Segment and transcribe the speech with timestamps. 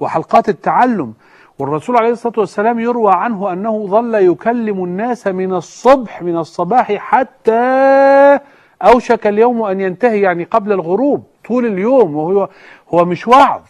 [0.00, 1.12] وحلقات التعلم
[1.58, 8.38] والرسول عليه الصلاة والسلام يروى عنه أنه ظل يكلم الناس من الصبح من الصباح حتى
[8.82, 12.16] أوشك اليوم أن ينتهي يعني قبل الغروب طول اليوم.
[12.16, 12.48] وهو
[12.94, 13.60] هو مش وعظ.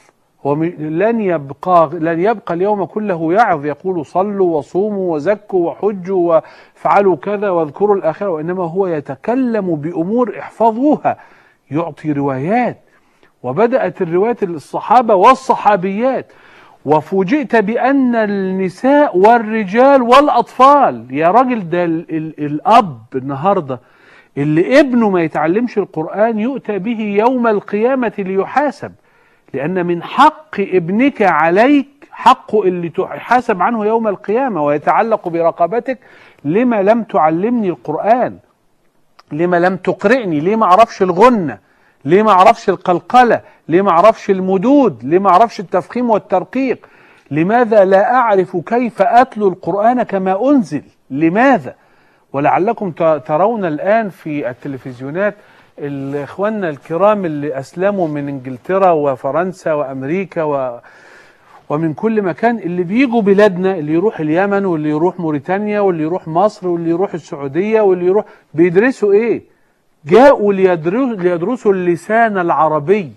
[0.47, 3.67] هو لن يبقى لن يبقى اليوم كله يعظ.
[3.67, 6.43] يقول صلوا وصوموا وزكوا وحجوا
[6.75, 8.29] وافعلوا كذا واذكروا الآخرة.
[8.29, 11.17] وإنما هو يتكلم بأمور احفظوها.
[11.71, 12.79] يعطي روايات.
[13.51, 16.33] وبدأت الروايات الصحابة والصحابيات.
[16.85, 23.81] وفوجئت بأن النساء والرجال والأطفال يا راجل ده ال ال الأب النهاردة
[24.39, 28.93] اللي ابنه ما يتعلمش القرآن يؤتى به يوم القيامة ليحاسب.
[29.55, 35.99] لأن من حق ابنك عليك حقه اللي تحاسب عنه يوم القيامة ويتعلق برقبتك
[36.45, 38.39] لما لم تعلمني القرآن
[39.33, 41.59] لما لم تقرئني ليه ما أعرفش الغنة؟
[42.07, 46.87] ليه ما أعرفش القلقلة؟ ليه ما أعرفش المدود؟ ليه ما أعرفش التفخيم والترقيق؟
[47.31, 51.75] لماذا لا اعرف كيف اتلو القرآن كما انزل؟ لماذا؟
[52.33, 52.91] ولعلكم
[53.27, 55.35] ترون الآن في التلفزيونات
[56.15, 60.79] اخواننا الكرام اللي أسلموا من إنجلترا وفرنسا وأمريكا و
[61.69, 66.69] ومن كل مكان اللي بيجوا بلادنا اللي يروح اليمن واللي يروح موريتانيا واللي يروح مصر
[66.69, 68.25] واللي يروح السعودية واللي يروح
[68.55, 69.56] بيدرسوا إيه؟
[70.07, 73.13] جاءوا ليدرسوا, اللسان العربي.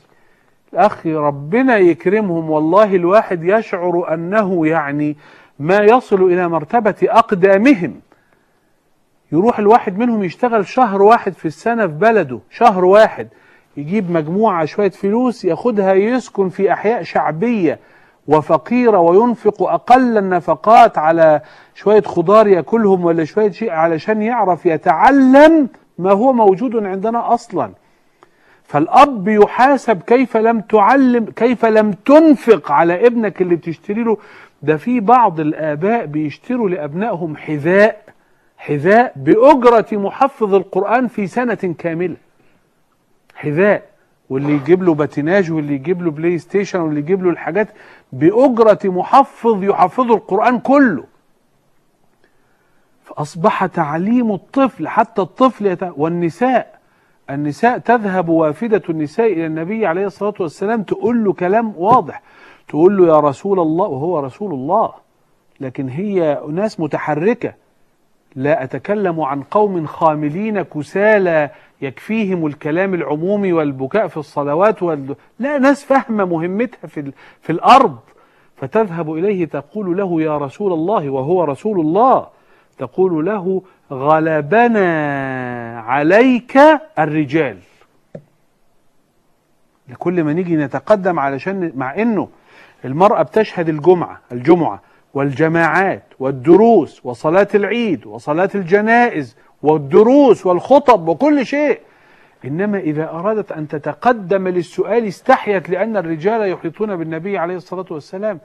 [0.73, 2.49] أخي ربنا يكرمهم.
[2.49, 5.17] والله الواحد يشعر أنه يعني
[5.59, 7.95] ما يصل إلى مرتبة أقدامهم.
[9.31, 12.39] يروح الواحد منهم يشتغل شهر واحد في السنة في بلده.
[12.49, 13.27] شهر واحد.
[13.77, 17.79] يجيب مجموعة شوية فلوس ياخدها يسكن في أحياء شعبية
[18.27, 21.41] وفقيرة وينفق أقل النفقات على
[21.75, 27.71] شوية خضار يأكلهم ولا شوية شيء علشان يعرف يتعلم ما هو موجود عندنا أصلا.
[28.63, 34.17] فالأب يحاسب كيف لم تعلم كيف لم تنفق على ابنك اللي بتشتري له.
[34.61, 38.01] ده في بعض الآباء بيشتروا لأبنائهم حذاء
[38.57, 42.15] حذاء بأجرة محفظ القرآن في سنة كاملة.
[43.35, 43.83] حذاء
[44.29, 47.67] واللي يجيب له patinage واللي يجيب له بلاي ستيشن واللي يجيب له الحاجات
[48.13, 51.03] بأجرة محفظ يحفظ القرآن كله.
[53.19, 55.79] فأصبح تعليم الطفل حتى الطفل يت...
[55.97, 56.79] والنساء
[57.29, 62.21] النساء تذهب وافدة النساء إلى النبي عليه الصلاة والسلام تقول له كلام واضح.
[62.67, 64.91] تقول له يا رسول الله وهو رسول الله.
[65.59, 67.53] لكن هي ناس متحركة.
[68.35, 71.49] لا أتكلم عن قوم خاملين كسالى
[71.81, 75.15] يكفيهم الكلام العمومي والبكاء في الصلوات وال...
[75.39, 77.13] لا ناس فاهمة مهمتها في, ال...
[77.41, 77.97] في الأرض.
[78.55, 82.38] فتذهب إليه تقول له يا رسول الله وهو رسول الله.
[82.79, 84.89] تقول له غلبنا
[85.79, 86.57] عليك
[86.99, 87.57] الرجال.
[89.89, 92.29] لكل ما نيجي نتقدم علشان مع إنه
[92.85, 94.81] المرأة بتشهد الجمعة الجمعة
[95.13, 101.79] والجماعات والدروس وصلاة العيد وصلاة الجنائز والدروس والخطب وكل شيء.
[102.45, 108.39] إنما إذا أرادت أن تتقدم للسؤال استحيت لأن الرجال يحيطون بالنبي عليه الصلاة والسلام.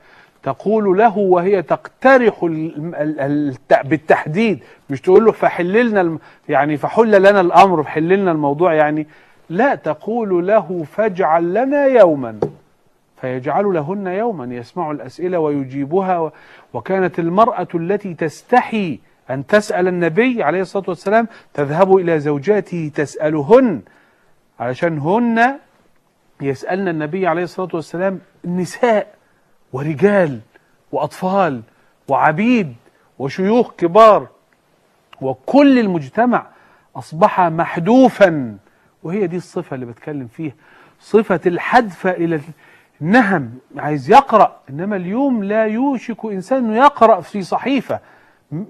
[0.44, 6.18] تقول له وهي تقترح ال- ال- ال- بالتحديد مش تقول له فحل لنا
[6.48, 9.06] يعني فحل لنا الأمر فحل لنا الموضوع يعني.
[9.50, 12.40] لا تقول له فاجعل لنا يوما.
[13.20, 16.32] فيجعل لهن يوما يسمع الأسئلة ويجيبها
[16.74, 18.98] وكانت المرأة التي تستحي
[19.30, 23.80] أن تسأل النبي عليه الصلاة والسلام تذهب إلى زوجاته تسألهن.
[24.60, 25.54] علشان هن
[26.40, 29.06] يسألن النبي عليه الصلاة والسلام نساء.
[29.74, 30.40] ورجال
[30.92, 31.62] وأطفال
[32.08, 32.74] وعبيد
[33.18, 34.28] وشيوخ كبار
[35.20, 36.46] وكل المجتمع
[36.96, 38.56] أصبح محذوفا.
[39.02, 40.52] وهي دي الصفة اللي بتكلم فيها.
[41.00, 42.40] صفة الحدفة إلى
[43.00, 44.56] النهم عايز يقرأ.
[44.70, 48.00] إنما اليوم لا يوشك إنسان يقرأ في صحيفة.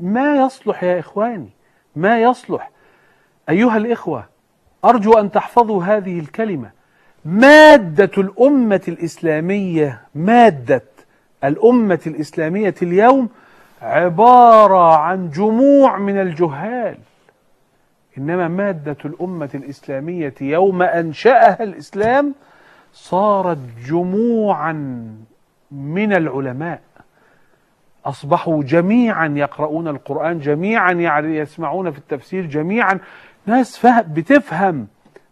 [0.01, 1.51] ما يصلح يا إخواني؟
[1.97, 2.71] ما يصلح؟
[3.49, 4.25] أيها الإخوة
[4.85, 6.71] أرجو أن تحفظوا هذه الكلمة.
[7.25, 10.83] مادة الأمة الإسلامية مادة
[11.44, 13.29] الأمة الإسلامية اليوم
[13.82, 16.96] عبارة عن جموع من الجهال.
[18.19, 22.35] إنما مادة الأمة الإسلامية يوم أنشأها الإسلام
[22.93, 24.73] صارت جموعا
[25.70, 26.81] من العلماء.
[28.06, 30.93] أصبحوا جميعا يقرؤون القرآن جميعا
[31.23, 32.99] يسمعون في التفسير جميعا
[33.47, 34.87] ناس فهم بتفهم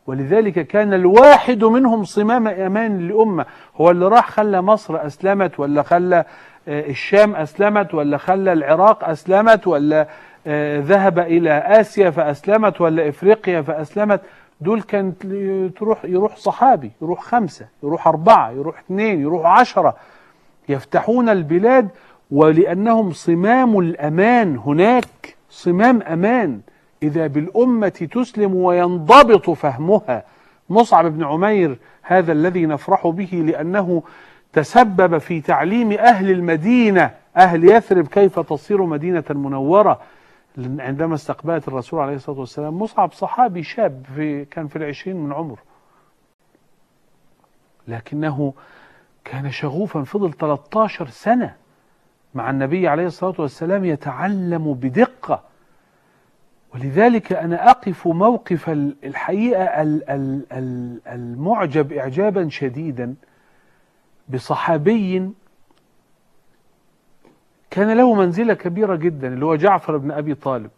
[0.06, 3.46] ولذلك كان الواحد منهم صمام أمان لامه
[3.76, 6.24] هو اللي راح خلى مصر أسلمت ولا خلى
[6.68, 10.06] آه، الشام أسلمت ولا خلى العراق أسلمت ولا
[10.46, 14.20] آه، ذهب إلى آسيا فأسلمت ولا إفريقيا فأسلمت.
[14.60, 15.26] دول كانت
[15.76, 19.96] تروح يروح صحابي يروح خمسة يروح أربعة يروح اثنين يروح عشرة.
[20.68, 21.88] يفتحون البلاد
[22.30, 26.60] ولأنهم صمام الأمان هناك صمام أمان.
[27.02, 30.24] إذا بالأمة تسلم وينضبط فهمها.
[30.70, 34.02] مصعب بن عمير هذا الذي نفرح به لأنه
[34.52, 40.00] تسبب في تعليم أهل المدينة أهل يثرب كيف تصير مدينة منورة.
[40.58, 45.62] عندما استقبلت الرسول عليه الصلاة والسلام مصعب صحابي شاب في كان في العشرين من عمره
[47.88, 48.52] لكنه
[49.24, 51.54] كان شغوفا فضل 13 سنة
[52.34, 55.11] مع النبي عليه الصلاة والسلام يتعلم بدقة.
[56.74, 58.68] ولذلك أنا أقف موقف
[59.04, 59.82] الحقيقة
[61.06, 63.14] المعجب إعجابا شديدا
[64.28, 65.30] بصحابي
[67.70, 70.70] كان له منزلة كبيرة جدا اللي هو جعفر بن أبي طالب.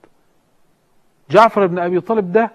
[1.30, 2.50] جعفر بن أبي طالب ده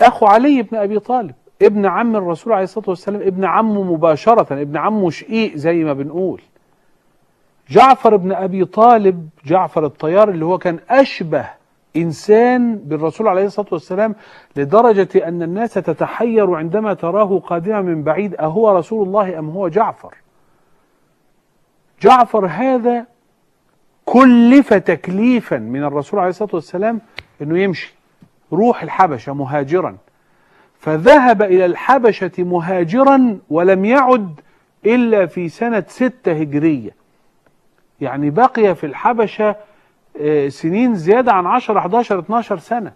[0.00, 4.76] أخو علي بن أبي طالب ابن عم الرسول عليه الصلاة والسلام ابن عمه مباشرة ابن
[4.76, 6.42] عمه شقيق زي ما بنقول.
[7.70, 11.48] جعفر بن أبي طالب جعفر الطيار اللي هو كان أشبه
[11.96, 14.14] إنسان بالرسول عليه الصلاة والسلام
[14.56, 20.14] لدرجة أن الناس تتحير عندما تراه قادما من بعيد أهو رسول الله أم هو جعفر؟
[22.02, 23.06] جعفر هذا
[24.04, 27.00] كلف تكليفا من الرسول عليه الصلاة والسلام
[27.42, 27.94] أنه يمشي
[28.52, 29.96] روح الحبشة مهاجرا.
[30.78, 34.40] فذهب إلى الحبشة مهاجرا ولم يعد
[34.86, 36.90] إلا في سنة ستة هجرية.
[38.00, 39.56] يعني بقي في الحبشة
[40.48, 42.92] سنين زيادة عن 10 11 12 سنة.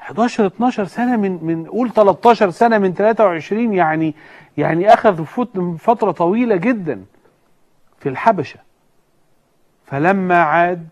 [0.00, 4.14] 11 12 سنة من من قول 13 سنة من 23 يعني
[4.56, 5.24] يعني أخذ
[5.78, 7.04] فترة طويلة جدا
[7.98, 8.60] في الحبشة.
[9.84, 10.88] فلما عاد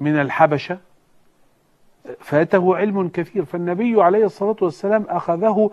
[0.00, 0.78] من الحبشة
[2.20, 3.44] فاته علم كثير.
[3.44, 5.70] فالنبي عليه الصلاة والسلام أخذه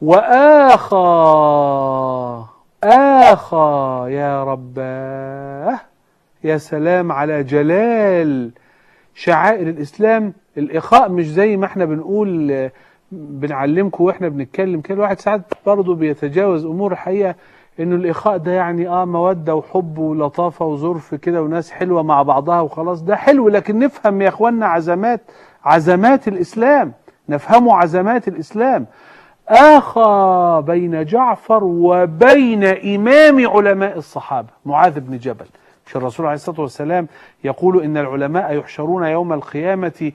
[0.00, 0.94] وآخى
[2.84, 5.80] آخى يا رباه.
[6.44, 8.50] يا سلام على جلال
[9.14, 10.32] شعائر الإسلام.
[10.58, 12.70] الإخاء مش زي ما إحنا بنقول
[13.12, 14.94] بنعلمكم وإحنا بنتكلم كده.
[14.94, 17.34] الواحد ساعات برضه بيتجاوز أمور الحقيقة
[17.80, 23.02] انه الإخاء ده يعني آه مودة وحب ولطافة وظرف كده وناس حلوة مع بعضها وخلاص.
[23.02, 25.20] ده حلو لكن نفهم يا اخوانا عزمات
[25.64, 26.92] عزمات الإسلام.
[27.28, 28.86] نفهموا عزمات الإسلام.
[29.48, 35.46] آخى بين جعفر وبين إمام علماء الصحابة معاذ بن جبل.
[35.86, 37.08] مش الرسول عليه الصلاة والسلام
[37.44, 40.12] يقول إن العلماء يحشرون يوم القيامة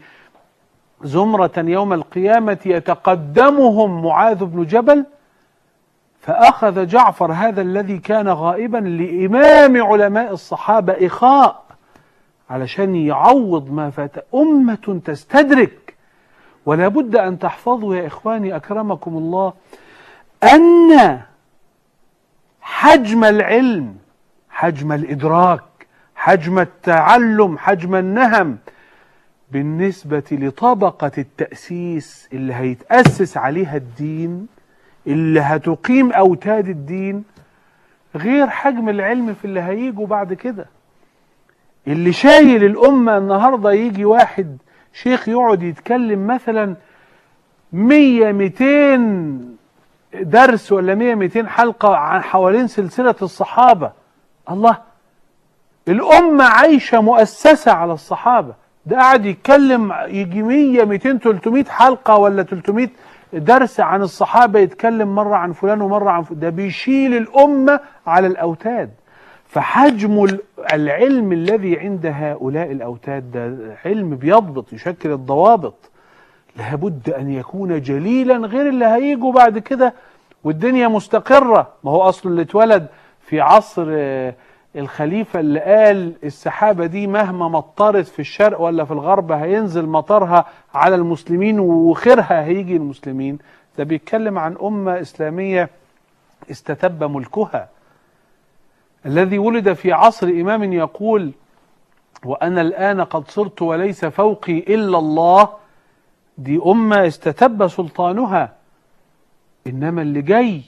[1.03, 5.05] زمرة يوم القيامة يتقدمهم معاذ بن جبل
[6.21, 11.63] فأخذ جعفر هذا الذي كان غائبا لإمام علماء الصحابة إخاء
[12.49, 15.95] علشان يعوض ما فات أمة تستدرك.
[16.65, 19.53] ولا بد أن تحفظوا يا إخواني أكرمكم الله
[20.43, 21.19] أن
[22.61, 23.95] حجم العلم
[24.59, 25.61] حجم الإدراك
[26.15, 28.57] حجم التعلم حجم النهم
[29.51, 34.47] بالنسبة لطبقة التأسيس اللي هيتأسس عليها الدين
[35.07, 37.23] اللي هتقيم أوتاد الدين
[38.15, 40.65] غير حجم العلم في اللي هيجوا بعد كده.
[41.87, 44.57] اللي شايل الأمة النهاردة يجي واحد
[44.93, 46.75] شيخ يقعد يتكلم مثلا
[47.73, 49.39] مية ميتين
[50.13, 53.98] درس ولا مية ميتين حلقة عن حوالين سلسلة الصحابة
[54.51, 54.77] الله.
[55.87, 58.53] الأمة عايشة مؤسسة على الصحابة.
[58.85, 62.89] ده قاعد يتكلم يجي مية ميتين تلتمية حلقة ولا تلتمية
[63.33, 68.89] درس عن الصحابة يتكلم مرة عن فلان ومرة عن فلان ده بيشيل الأمة على الأوتاد.
[69.47, 70.27] فحجم
[70.73, 75.91] العلم الذي عند هؤلاء الأوتاد ده علم بيضبط يشكل الضوابط.
[76.55, 79.93] لابد أن يكون جليلا غير اللي هيجوا بعد كده
[80.43, 81.67] والدنيا مستقرة.
[81.83, 82.87] ما هو أصل اللي اتولد
[83.29, 83.85] في عصر
[84.75, 90.95] الخليفة اللي قال السحابة دي مهما مطرت في الشرق ولا في الغرب هينزل مطرها على
[90.95, 93.39] المسلمين وخيرها هيجي المسلمين.
[93.77, 95.69] ده بيتكلم عن أمة إسلامية
[96.51, 97.69] استتب ملكها.
[99.05, 101.31] الذي ولد في عصر إمام يقول
[102.25, 105.49] وأنا الآن قد صرت وليس فوقي إلا الله.
[106.37, 108.53] دي أمة استتب سلطانها.
[109.67, 110.61] إنما اللي جاي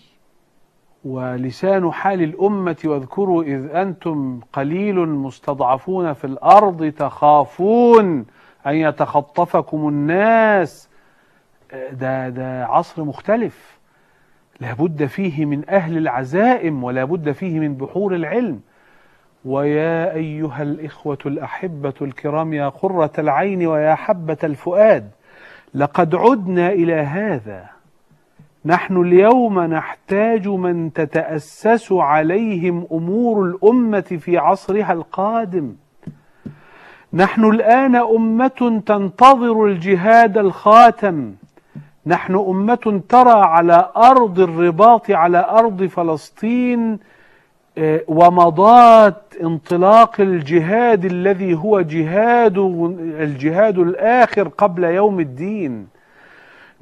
[1.06, 8.26] ولسان حال الأمة واذكروا إذ أنتم قليل مستضعفون في الأرض تخافون
[8.68, 10.90] أن يتخطفكم الناس.
[11.92, 13.80] ده, ده عصر مختلف.
[14.60, 18.60] لابد فيه من أهل العزائم ولا بد فيه من بحور العلم.
[19.46, 25.10] ويا أيها الإخوة الأحبة الكرام يا قرة العين ويا حبة الفؤاد
[25.74, 27.66] لقد عدنا إلى هذا.
[28.66, 35.74] نحن اليوم نحتاج من تتأسس عليهم أمور الأمة في عصرها القادم.
[37.14, 41.34] نحن الآن أمة تنتظر الجهاد الخاتم.
[42.06, 47.00] نحن أمة ترى على أرض الرباط على أرض فلسطين
[47.78, 52.58] آه، ومضات انطلاق الجهاد الذي هو جهاد
[53.20, 55.88] الجهاد الآخر قبل يوم الدين.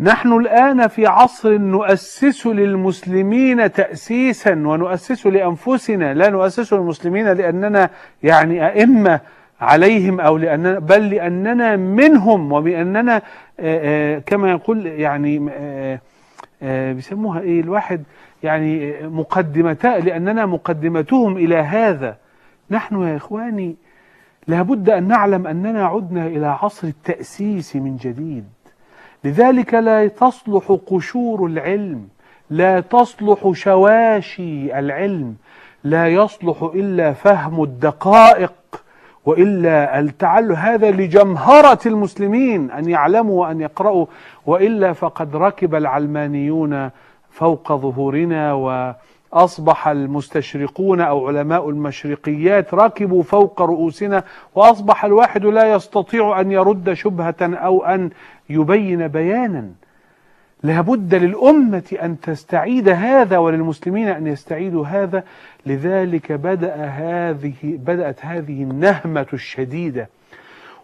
[0.01, 7.89] نحن الآن في عصر نؤسس للمسلمين تأسيسا ونؤسس لأنفسنا لا نؤسس للمسلمين لأننا
[8.23, 9.19] يعني أئمة
[9.61, 13.21] عليهم أو لأننا بل لأننا منهم وبأننا
[14.25, 15.49] كما يقول يعني
[16.93, 18.03] بيسموها إيه الواحد؟
[18.43, 22.17] يعني مقدمتا لأننا مقدمتهم إلى هذا.
[22.71, 23.75] نحن يا إخواني
[24.47, 28.45] لابد أن نعلم أننا عدنا إلى عصر التأسيس من جديد.
[29.23, 32.07] لذلك لا تصلح قشور العلم
[32.49, 35.35] لا تصلح شواشي العلم
[35.83, 38.53] لا يصلح إلا فهم الدقائق
[39.25, 40.51] وإلا التعلم.
[40.51, 44.05] هذا لجمهرة المسلمين أن يعلموا وأن يقرأوا
[44.45, 46.89] وإلا فقد ركب العلمانيون
[47.29, 54.23] فوق ظهورنا وأصبح المستشرقون أو علماء المشرقيات ركبوا فوق رؤوسنا
[54.55, 58.09] وأصبح الواحد لا يستطيع أن يرد شبهة أو أن
[58.49, 59.71] يبين بيانا.
[60.63, 65.23] لابد للأمة أن تستعيد هذا وللمسلمين أن يستعيدوا هذا.
[65.65, 70.09] لذلك بدأ هذه بدأت هذه النهمة الشديدة.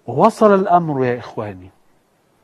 [0.07, 1.69] ووصل الأمر يا إخواني.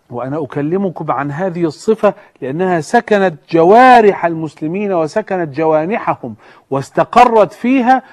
[0.09, 6.35] وأنا أكلمكم عن هذه الصفة لأنها سكنت جوارح المسلمين وسكنت جوانحهم
[6.69, 8.03] واستقرت فيها.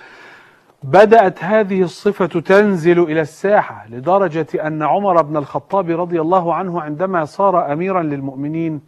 [0.82, 7.24] بدأت هذه الصفة تنزل إلى الساحة لدرجة أن عمر بن الخطاب رضي الله عنه عندما
[7.24, 8.80] صار أميرا للمؤمنين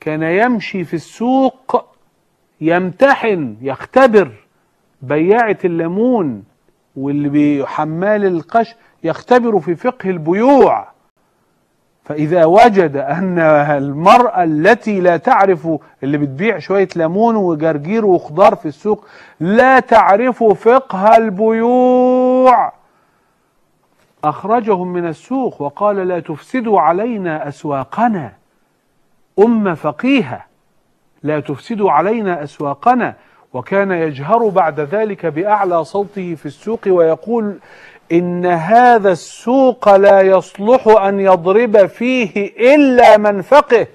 [0.00, 1.86] كان يمشي في السوق
[2.60, 4.30] يمتحن يختبر
[5.02, 6.44] بياعة الليمون
[6.96, 8.74] واللي بحمال القش
[9.04, 10.89] يختبر في فقه البيوع.
[12.10, 15.68] فإذا وجد أن المرأة التي لا تعرف
[16.02, 19.06] اللي بتبيع شوية ليمون وجرجير وخضار في السوق
[19.40, 22.72] لا تعرف فقه البيوع.
[24.24, 28.32] أخرجهم من السوق وقال لا تفسدوا علينا أسواقنا.
[29.38, 30.44] أمة فقيهة
[31.22, 33.14] لا تفسدوا علينا أسواقنا.
[33.52, 37.58] وكان يجهر بعد ذلك بأعلى صوته في السوق ويقول
[38.12, 43.86] إن هذا السوق لا يصلح أن يضرب فيه إلا من فقه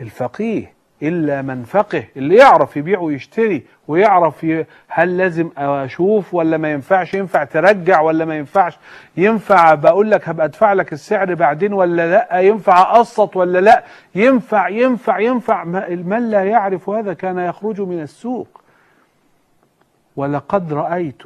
[0.00, 4.46] الفقيه إلا من فقه اللي يعرف يبيع ويشتري ويعرف.
[4.88, 8.78] هل لازم أشوف ولا ما ينفعش ينفع ترجع ولا ما ينفعش
[9.16, 13.84] ينفع بقول لك هبقى أدفع لك السعر بعدين ولا لأ ينفع أقسط ولا لأ
[14.14, 18.60] ينفع ينفع ينفع من لا يعرف هذا كان يخرج من السوق
[20.16, 21.22] ولقد رأيت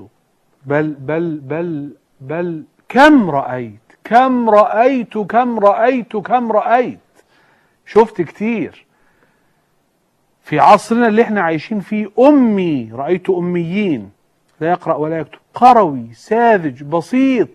[0.66, 6.98] بل بل بل بل كم رأيت؟ كم رأيت؟ كم رأيت؟ كم رأيت؟
[7.86, 8.86] شفت كتير.
[10.42, 14.10] في عصرنا اللي إحنا عايشين فيه أمي رأيت أميين.
[14.60, 15.38] لا يقرأ ولا يكتب.
[15.54, 17.48] قروي ساذج بسيط.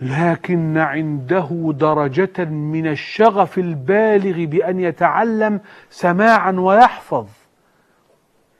[0.00, 7.26] لكن عنده درجة من الشغف البالغ بأن يتعلم سماعا ويحفظ.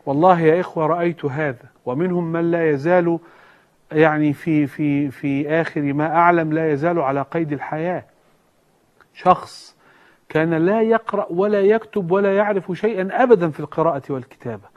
[0.06, 1.74] والله يا إخوة رأيت هذا.
[1.87, 3.19] ومنهم من لا يزال
[3.93, 8.05] يعني في في في آخر ما أعلم لا يزال على قيد الحياة.
[9.14, 9.76] شخص
[10.29, 14.75] كان لا يقرأ ولا يكتب ولا يعرف شيئا أبدا في القراءة والكتابة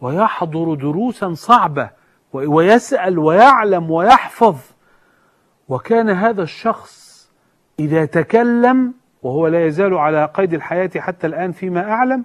[0.00, 1.90] ويحضر دروسا صعبة
[2.32, 4.56] ويسأل ويعلم ويحفظ.
[5.68, 7.16] وكان هذا الشخص
[7.80, 12.24] إذا تكلم وهو لا يزال على قيد الحياة حتى الآن فيما أعلم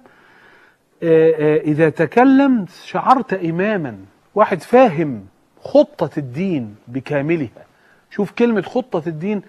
[1.64, 3.98] إذا تكلم شعرت إماما.
[4.34, 5.24] واحد فاهم
[5.60, 7.64] خطة الدين بكاملها.
[8.10, 9.42] شوف كلمة خطة الدين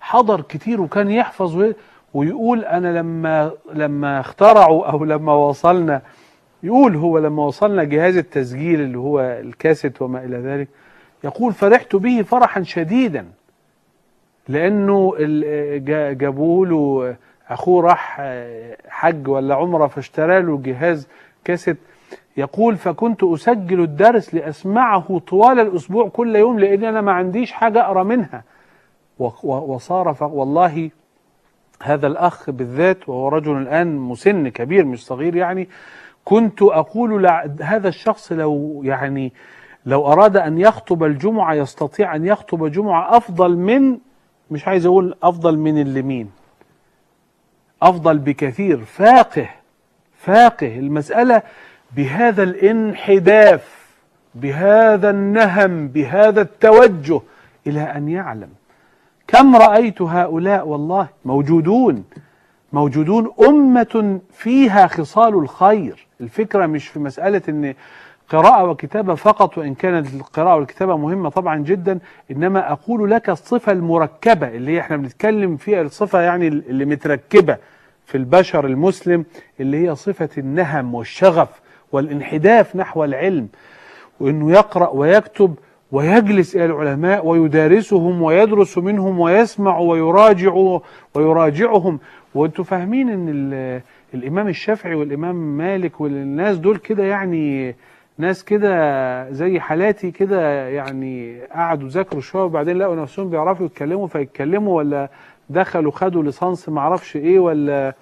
[0.00, 1.72] حضر كتير وكان يحفظ
[2.14, 6.02] ويقول أنا لما لما اخترعوا أو لما وصلنا
[6.62, 10.68] يقول هو لما وصلنا جهاز التسجيل اللي هو الكاسيت وما إلى ذلك
[11.24, 13.26] يقول فرحت به فرحا شديدا
[14.48, 15.14] لأنه
[16.14, 17.16] جابوا له
[17.48, 18.20] أخوه راح
[18.88, 21.08] حج ولا عمرة فاشترى له جهاز
[21.44, 21.76] كاسيت
[22.38, 28.02] يقول فكنت أسجل الدرس لأسمعه طوال الأسبوع كل يوم لأن أنا ما عنديش حاجة أقرأ
[28.02, 28.44] منها.
[29.18, 30.90] وصار والله
[31.82, 35.68] هذا الأخ بالذات وهو رجل الآن مسن كبير مش صغير يعني
[36.24, 37.26] كنت أقول
[37.60, 39.32] هذا الشخص لو يعني
[39.86, 43.98] لو أراد أن يخطب الجمعة يستطيع أن يخطب جمعة أفضل من
[44.50, 46.30] مش عايز أقول أفضل من اللي مين
[47.82, 49.48] أفضل بكثير فاقه
[50.16, 50.78] فاقه.
[50.78, 51.42] المسألة
[51.96, 53.78] بهذا الانحداف
[54.34, 57.20] بهذا النهم بهذا التوجه
[57.66, 58.48] إلى أن يعلم.
[59.26, 62.04] كم رأيت هؤلاء والله موجودون
[62.72, 66.06] موجودون أمة فيها خصال الخير.
[66.20, 67.74] الفكرة مش في مسألة أن
[68.28, 71.98] قراءة وكتابة فقط وإن كانت القراءة والكتابة مهمة طبعا جدا
[72.30, 77.56] إنما أقول لك الصفة المركبة اللي إحنا بنتكلم فيها الصفة يعني اللي متركبة
[78.06, 79.24] في البشر المسلم
[79.60, 81.48] اللي هي صفة النهم والشغف.
[81.92, 83.48] والانحداف نحو العلم
[84.20, 85.54] وإنه يقرأ ويكتب
[85.92, 90.78] ويجلس إلى العلماء ويدارسهم ويدرس منهم ويسمع ويراجع
[91.14, 91.98] ويراجعهم.
[92.34, 93.28] وأنتم فاهمين إن
[94.14, 97.74] الإمام الشافعي والإمام مالك والناس دول كده يعني
[98.18, 104.76] ناس كده زي حالاتي كده يعني قعدوا ذاكروا شوية وبعدين لقوا نفسهم بيعرفوا يتكلموا فيتكلموا
[104.76, 105.08] ولا
[105.50, 107.94] دخلوا خدوا ليسانس معرفش إيه ولا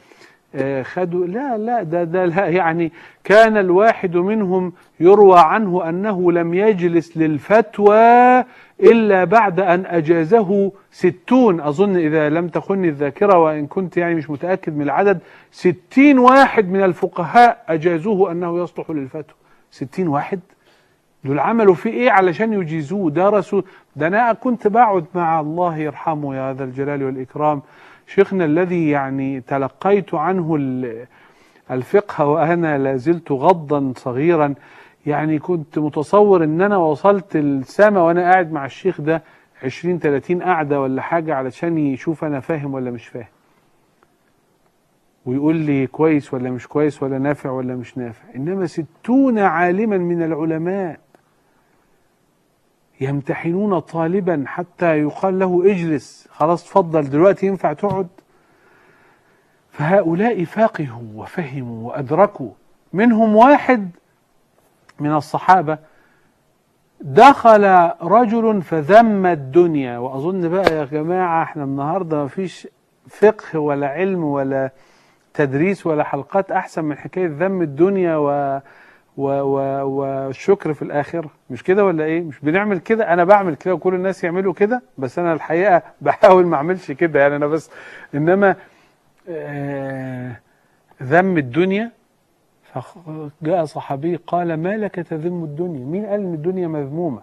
[0.83, 2.93] خدوا لا لا ده ده لا يعني
[3.25, 8.45] كان الواحد منهم يروى عنه أنه لم يجلس للفتوى
[8.81, 11.61] إلا بعد أن أجازه ستون.
[11.61, 15.19] أظن إذا لم تخني الذاكرة وإن كنت يعني مش متأكد من العدد
[15.51, 19.37] ستين واحد من الفقهاء أجازوه أنه يصلح للفتوى.
[19.71, 20.41] ستين واحد؟
[21.25, 23.63] دول عملوا فيه إيه علشان يجيزوه؟ درسوا
[23.97, 27.63] ده أنا كنت بقعد مع الله يرحمه يا ذا الجلال والإكرام.
[28.07, 30.57] شيخنا الذي يعني تلقيت عنه
[31.71, 34.55] الفقه وأنا لازلت غضا صغيرا
[35.07, 39.23] يعني كنت متصور إن أنا وصلت السما وأنا قاعد مع الشيخ ده
[39.63, 43.27] 20 30 قعدة ولا حاجة علشان يشوف أنا فاهم ولا مش فاهم.
[45.27, 48.23] ويقول لي كويس ولا مش كويس ولا نافع ولا مش نافع.
[48.37, 51.01] إنما ستون عالما من العلماء
[53.01, 56.29] يمتحنون طالبا حتى يقال له اجلس.
[56.31, 58.09] خلاص تفضل دلوقتي ينفع تقعد؟
[59.71, 62.51] فهؤلاء فقهوا وفهموا وأدركوا.
[62.93, 63.91] منهم واحد
[65.01, 65.79] من الصحابة
[67.01, 67.65] دخل
[68.03, 69.99] رجل فذم الدنيا.
[69.99, 72.69] وأظن بقى يا جماعة إحنا النهاردة ما فيش
[73.09, 74.71] فقه ولا علم ولا
[75.35, 78.61] تدريس ولا حلقات أحسن من حكاية ذم الدنيا و
[79.17, 83.13] والشكر في الاخره مش كده ولا إيه؟ مش بنعمل كده.
[83.13, 87.37] أنا بعمل كده وكل الناس يعملوا كده بس أنا الحقيقة بحاول ما أعملش كده يعني
[87.37, 87.71] أنا بس.
[88.15, 88.57] إنما
[89.29, 90.37] آه
[91.03, 91.91] ذم الدنيا
[93.43, 97.23] فجاء صحابي قال ما لك تذم الدنيا؟ مين قال إن الدنيا مذمومة؟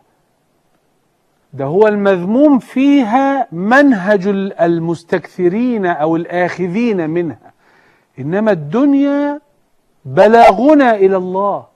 [1.54, 4.28] ده هو المذموم فيها منهج
[4.62, 7.54] المستكثرين أو الآخذين منها.
[8.20, 9.42] إنما الدنيا
[10.06, 11.73] بلاغنا إلى الله.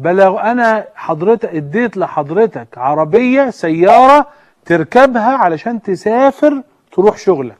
[0.00, 4.26] بلاغ أنا حضرتك اديت لحضرتك عربية سيارة
[4.64, 7.56] تركبها علشان تسافر تروح شغلك.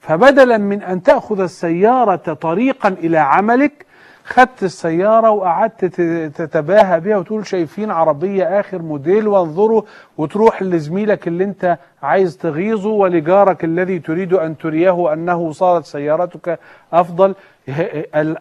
[0.00, 3.86] فبدلا من أن تأخذ السيارة طريقا إلى عملك
[4.24, 5.84] خدت السيارة وقعدت
[6.36, 9.82] تتباهى بيها وتقول شايفين عربية آخر موديل وانظروا
[10.18, 16.58] وتروح لزميلك اللي أنت عايز تغيظه ولجارك الذي تريد أن تريه أنه صارت سيارتك
[16.92, 17.34] أفضل.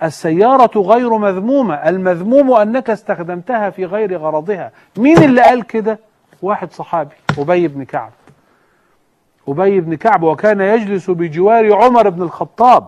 [0.03, 1.75] السيارة غير مذمومة.
[1.75, 4.71] المذموم أنك استخدمتها في غير غرضها.
[4.97, 5.99] مين اللي قال كده؟
[6.41, 8.11] واحد صحابي أبي بن كعب.
[9.47, 12.87] أبي بن كعب وكان يجلس بجوار عمر بن الخطاب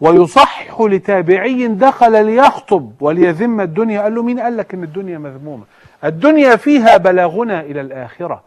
[0.00, 4.02] ويصحح لتابعي دخل ليخطب وليذم الدنيا.
[4.02, 5.64] قال له مين قال لك إن الدنيا مذمومة؟
[6.04, 8.42] الدنيا فيها بلاغنا إلى الآخرة.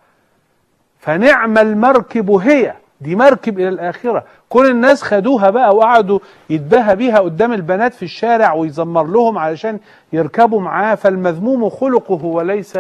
[0.99, 2.73] فنعم المركب هي.
[3.01, 4.25] دي مركب إلى الآخرة.
[4.49, 9.79] كل الناس خدوها بقى وقعدوا يتباهى بيها قدام البنات في الشارع ويزمر لهم علشان
[10.13, 12.79] يركبوا معاه فالمذموم خلقه وليس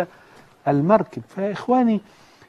[0.67, 1.21] المركب.
[1.27, 2.01] فيا اخواني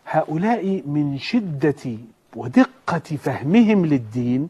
[0.07, 1.96] هؤلاء من شدة
[2.37, 4.48] ودقة فهمهم للدين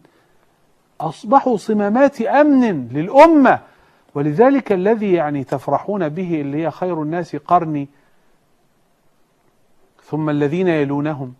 [1.00, 3.58] أصبحوا صمامات أمن للأمة.
[4.14, 7.88] ولذلك الذي يعني تفرحون به اللي هي خير الناس قرني
[10.04, 11.34] ثم الذين يلونهم.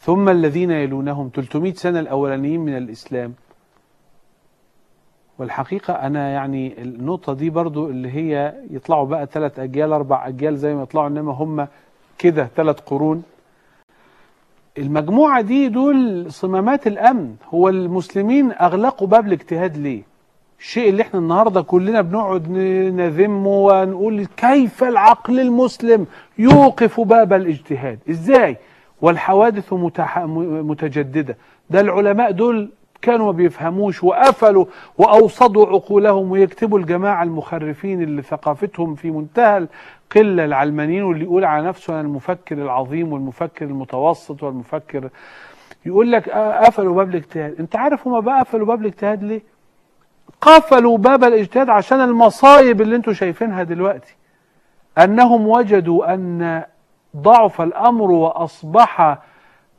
[0.00, 3.34] ثم الذين يلونهم 300 سنة الأولانيين من الإسلام.
[5.38, 10.74] والحقيقة أنا يعني النقطة دي برضو اللي هي يطلعوا بقى ثلاث أجيال أربع أجيال زي
[10.74, 11.68] ما يطلعوا إنما هم
[12.18, 13.22] كده ثلاث قرون.
[14.78, 17.34] المجموعة دي دول صمامات الأمن.
[17.54, 20.02] هو المسلمين أغلقوا باب الاجتهاد ليه؟
[20.60, 22.50] الشيء اللي إحنا النهاردة كلنا بنقعد
[22.94, 26.06] نذمه ونقول كيف العقل المسلم
[26.38, 28.56] يوقف باب الاجتهاد؟ إزاي؟
[29.00, 29.72] والحوادث.
[29.72, 31.36] متجددة.
[31.70, 32.70] ده العلماء دول
[33.02, 34.64] كانوا ما بيفهموش وقفلوا
[34.98, 39.66] وأوصدوا عقولهم ويكتبوا الجماعة المخرفين اللي ثقافتهم في منتهى
[40.16, 45.08] قلة العلمانيين واللي يقول على نفسه أنا المفكر العظيم والمفكر المتوسط والمفكر.
[45.86, 47.54] يقول لك قفلوا باب الاجتهاد.
[47.60, 49.42] أنت عارف هما بقى قفلوا باب الاجتهاد ليه؟
[50.40, 54.16] قفلوا باب الاجتهاد عشان المصايب اللي أنتوا شايفينها دلوقتي.
[54.98, 56.62] أنهم وجدوا أن
[57.16, 59.18] ضعف الأمر وأصبح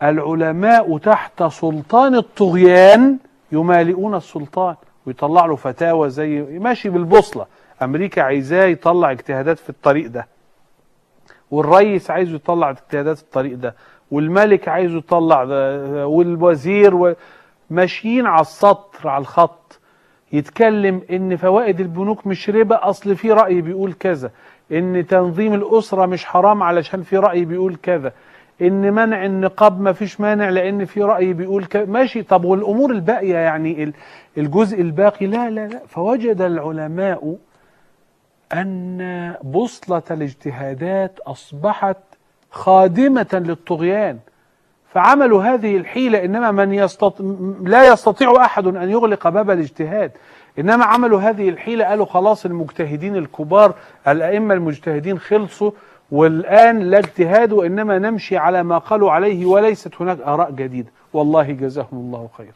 [0.04, 3.18] العلماء تحت سلطان الطغيان
[3.52, 7.46] يمالئون السلطان ويطلع له فتاوى زي ماشي بالبوصلة.
[7.82, 10.28] أمريكا عايزاه يطلع اجتهادات في الطريق ده.
[11.52, 13.76] والرئيس عايزه يطلع اجتهادات في الطريق ده.
[14.12, 15.44] والملك عايزه يطلع
[16.06, 17.14] والوزير و...
[17.70, 19.79] ماشيين على السطر على الخط.
[20.34, 24.32] يتكلم إن فوائد البنوك مش ربا أصل في رأي بيقول كذا.
[24.72, 28.14] إن تنظيم الأسرة مش حرام علشان في رأي بيقول كذا.
[28.62, 31.86] إن منع النقاب ما فيش مانع لأن في رأي بيقول كذا.
[31.86, 32.24] ماشي.
[32.24, 33.94] طب والأمور الباقية يعني
[34.38, 35.80] الجزء الباقي؟ لا لا لا.
[35.88, 37.36] فوجد العلماء
[38.54, 41.98] أن بوصلة الاجتهادات أصبحت
[42.52, 44.20] خادمة للطغيان.
[44.94, 47.22] فعملوا هذه الحيلة إنما من يستط...
[47.62, 50.12] لا يستطيع أحد أن يغلق باب الاجتهاد.
[50.60, 53.74] إنما عملوا هذه الحيلة قالوا خلاص المجتهدين الكبار
[54.08, 55.72] الأئمة المجتهدين خلصوا
[56.12, 60.90] والآن لا اجتهاد وإنما نمشي على ما قالوا عليه وليست هناك آراء جديدة.
[61.14, 62.54] والله جزاهم الله خير.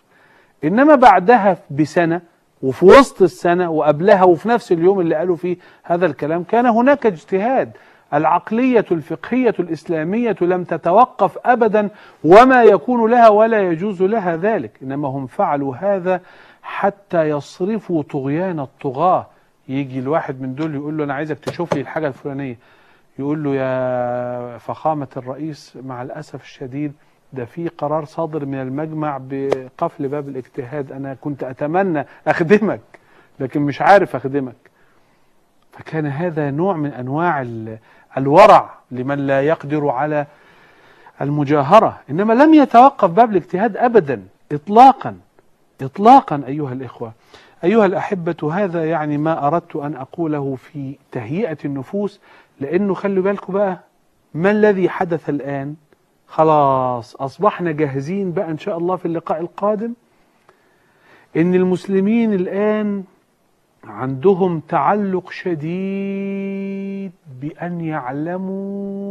[0.64, 2.22] إنما بعدها بسنة
[2.64, 7.72] وفي وسط السنة وقبلها وفي نفس اليوم اللي قالوا فيه هذا الكلام كان هناك اجتهاد.
[8.14, 11.90] العقلية الفقهية الإسلامية لم تتوقف أبدا
[12.24, 14.72] وما يكون لها ولا يجوز لها ذلك.
[14.84, 16.22] إنما هم فعلوا هذا
[16.62, 19.28] حتى يصرفوا طغيان الطغاة.
[19.68, 22.58] يجي الواحد من دول يقول له أنا عايزك تشوف لي الحاجة الفلانية.
[23.20, 26.94] يقول له يا فخامة الرئيس مع الأسف الشديد
[27.34, 30.92] ده في قرار صادر من المجمع بقفل باب الاجتهاد.
[30.92, 32.82] أنا كنت أتمنى أخدمك
[33.40, 34.73] لكن مش عارف أخدمك.
[35.78, 37.46] فكان هذا نوع من أنواع
[38.18, 40.26] الورع لمن لا يقدر على
[41.22, 42.00] المجاهرة.
[42.10, 45.16] إنما لم يتوقف باب الاجتهاد أبدا إطلاقا
[45.82, 47.12] إطلاقا أيها الإخوة.
[47.64, 52.20] أيها الأحبة هذا يعني ما أردت أن أقوله في تهيئة النفوس
[52.60, 53.80] لأنه خلوا بالكم بقى
[54.34, 55.76] ما الذي حدث الآن؟
[56.28, 59.94] خلاص أصبحنا جاهزين بقى إن شاء الله في اللقاء القادم.
[61.38, 63.04] إن المسلمين الآن
[63.88, 69.08] عندهم تعلق شديد بأن يعلموا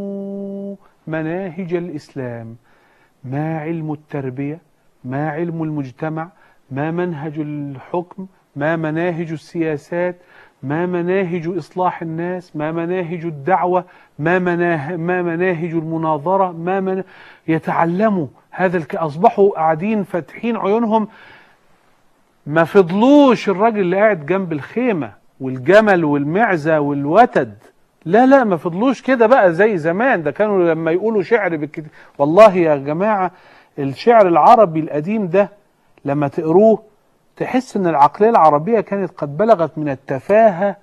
[1.07, 2.57] مناهج الإسلام
[3.25, 4.61] ما علم التربية
[5.05, 6.29] ما علم المجتمع
[6.71, 10.17] ما منهج الحكم ما مناهج السياسات
[10.63, 13.85] ما مناهج إصلاح الناس ما مناهج الدعوة
[14.19, 17.03] ما, مناه ما مناهج المناظرة ما من
[17.49, 18.87] يتعلموا هذا.
[18.95, 21.09] أصبحوا قاعدين فاتحين عيونهم
[22.47, 27.55] ما فضلوش الراجل اللي قاعد جنب الخيمة والجمل والمعزة والوتد.
[28.05, 30.23] لا لا ما فضلوش كده بقى زي زمان.
[30.23, 31.87] ده كانوا لما يقولوا شعر بالكتاب
[32.19, 33.31] والله يا جماعة
[33.79, 35.51] الشعر العربي القديم ده
[36.05, 36.83] لما تقروه
[37.37, 40.77] تحس إن العقلية العربية كانت قد بلغت من التفاهة.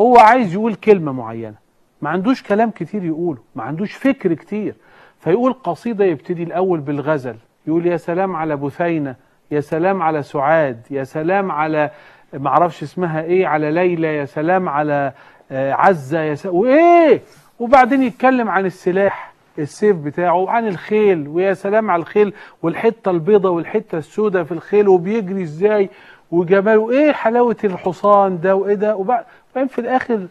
[0.00, 1.54] هو عايز يقول كلمة معينة.
[2.02, 4.74] ما عندوش كلام كتير يقوله ما عندوش فكر كتير.
[5.20, 9.14] فيقول قصيدة يبتدي الأول بالغزل يقول يا سلام على بثينة
[9.52, 11.90] يا سلام على سعاد يا سلام على
[12.32, 15.12] معرفش اسمها إيه على ليلى يا سلام على
[15.50, 17.20] عزة يا سلام وإيه؟
[17.58, 23.98] وبعدين يتكلم عن السلاح السيف بتاعه وعن الخيل ويا سلام على الخيل والحتة البيضة والحتة
[23.98, 25.90] السوداء في الخيل وبيجري إزاي
[26.30, 30.26] وجماله إيه حلاوة الحصان ده وإيه ده؟ وبعدين في الآخر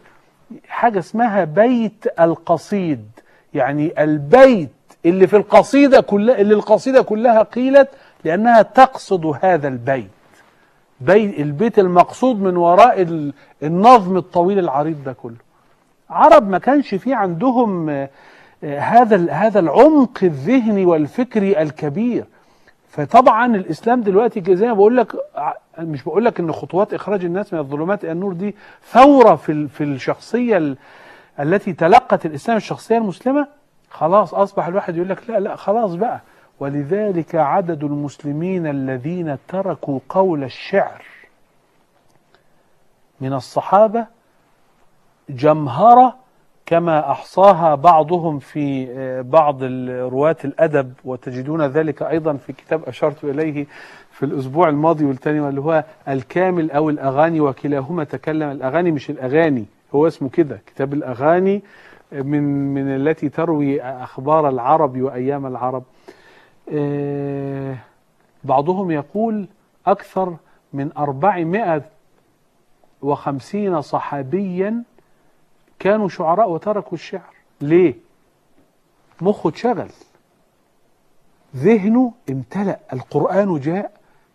[0.68, 3.06] حاجة اسمها بيت القصيد
[3.54, 4.68] يعني البيت
[5.06, 7.88] اللي في القصيدة كلها اللي القصيدة كلها قيلت
[8.24, 10.10] لأنها تقصد هذا البيت.
[11.00, 13.30] بيت البيت المقصود من وراء
[13.62, 15.36] النظم الطويل العريض ده كله.
[16.10, 17.90] عرب ما كانش فيه عندهم
[18.64, 22.24] هذا هذا العمق الذهني والفكري الكبير.
[22.88, 25.12] فطبعا الإسلام دلوقتي زي ما بقول لك
[25.78, 28.54] مش بقول لك إن خطوات إخراج الناس من الظلمات إلى النور دي
[28.90, 30.76] ثورة في في الشخصية
[31.40, 33.46] التي تلقت الإسلام الشخصية المسلمة؟
[33.90, 36.20] خلاص أصبح الواحد يقول لك لا لا خلاص بقى.
[36.60, 41.02] ولذلك عدد المسلمين الذين تركوا قول الشعر
[43.20, 44.06] من الصحابة
[45.28, 46.16] جمهرة
[46.66, 48.86] كما أحصاها بعضهم في
[49.22, 49.62] بعض
[50.12, 53.66] رواة الأدب وتجدون ذلك أيضا في كتاب أشرت إليه
[54.10, 60.06] في الأسبوع الماضي والتاني واللي هو الكامل أو الأغاني وكلاهما تكلم الأغاني مش الأغاني هو
[60.06, 61.62] اسمه كده كتاب الأغاني
[62.12, 65.82] من من التي تروي أخبار العرب وأيام العرب.
[65.82, 66.21] آه
[68.44, 69.48] بعضهم يقول
[69.86, 70.36] أكثر
[70.72, 71.82] من أربعمائة
[73.02, 74.82] وخمسين صحابيا
[75.78, 77.34] كانوا شعراء وتركوا الشعر.
[77.60, 77.94] ليه؟
[79.20, 79.88] مخه اتشغل.
[81.56, 82.78] ذهنه امتلأ.
[82.92, 83.92] القرآن جاء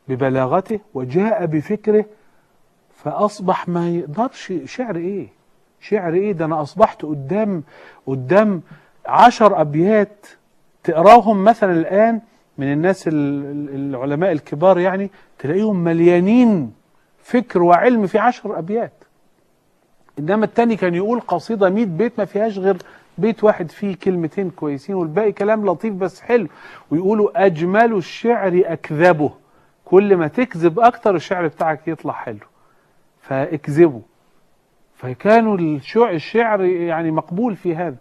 [0.07, 2.05] ببلاغته وجاء بفكره
[2.95, 5.27] فأصبح ما يقدرش شعر إيه؟
[5.81, 7.63] شعر إيه؟ ده أنا أصبحت قدام
[8.07, 8.61] قدام
[9.05, 10.27] عشر أبيات
[10.87, 12.21] تقراهم مثلا الآن
[12.57, 16.73] من الناس ال- ال- العلماء الكبار يعني تلاقيهم مليانين
[17.23, 18.93] فكر وعلم في عشر أبيات.
[20.19, 22.77] إنما التاني كان يقول قصيدة 100 بيت ما فيهاش غير
[23.17, 26.47] بيت واحد فيه كلمتين كويسين والباقي كلام لطيف بس حلو.
[26.91, 29.31] ويقولوا أجمل الشعر أكذبه.
[29.85, 32.39] كل ما تكذب أكتر الشعر بتاعك يطلع حلو.
[33.21, 34.01] فاكذبوا.
[34.95, 37.95] فكانوا الشع- الشعر يعني مقبول في هذا.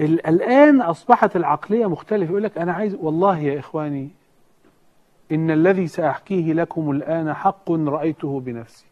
[0.00, 2.30] الآن أصبحت العقلية مختلفة.
[2.30, 4.08] يقول لك أنا عايز والله يا إخواني
[5.32, 8.86] إن الذي سأحكيه لكم الآن حق رأيته بنفسي.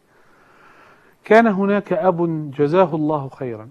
[1.23, 3.69] كان هناك أب جزاه الله خيرا.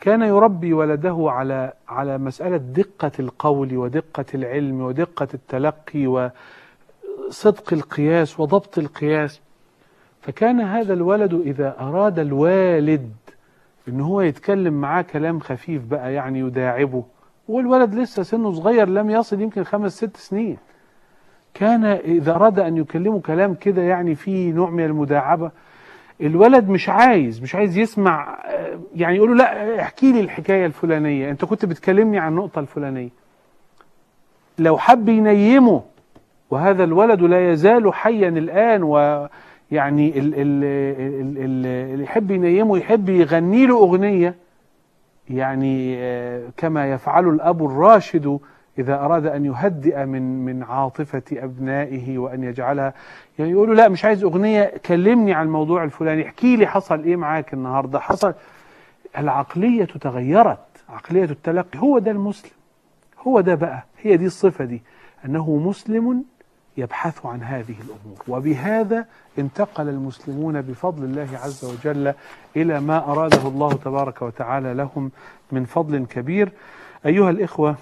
[0.00, 8.78] كان يربي ولده على على مسألة دقة القول ودقة العلم ودقة التلقي وصدق القياس وضبط
[8.78, 9.40] القياس.
[10.20, 13.12] فكان هذا الولد إذا أراد الوالد
[13.88, 17.04] إن هو يتكلم معاه كلام خفيف بقى يعني يداعبه.
[17.48, 20.56] والولد لسه سنه صغير لم يصل يمكن خمس ست سنين.
[21.54, 25.50] كان إذا أراد أن يكلمه كلام كده يعني فيه نوع من المداعبة
[26.20, 28.38] الولد مش عايز مش عايز يسمع
[28.96, 31.30] يعني يقول له لا احكي لي الحكاية الفلانية.
[31.30, 33.08] أنت كنت بتكلمني عن النقطة الفلانية.
[34.58, 35.82] لو حب ينيمه
[36.50, 39.28] وهذا الولد لا يزال حيا الآن ويعني
[40.34, 44.34] ال- اللي يحب ينيمه يحب يغني له أغنية
[45.30, 48.38] يعني آه، كما يفعل الأب الراشد
[48.78, 52.94] إذا أراد أن يهدئ من من عاطفة أبنائه وأن يجعلها.
[53.38, 57.54] يعني يقولوا لا مش عايز أغنية كلمني عن الموضوع الفلاني احكي لي حصل إيه معاك
[57.54, 58.34] النهاردة حصل.
[59.18, 61.78] العقلية تغيرت عقلية التلقي.
[61.78, 62.50] هو ده المسلم
[63.26, 64.82] هو ده بقى هي دي الصفة دي
[65.24, 66.24] أنه مسلم
[66.78, 68.22] يبحث عن هذه الأمور.
[68.28, 69.06] وبهذا
[69.38, 72.14] انتقل المسلمون بفضل الله عز وجل
[72.56, 75.10] إلى ما أراده الله تبارك وتعالى لهم
[75.52, 76.52] من فضل كبير.
[77.06, 77.76] أيها الإخوة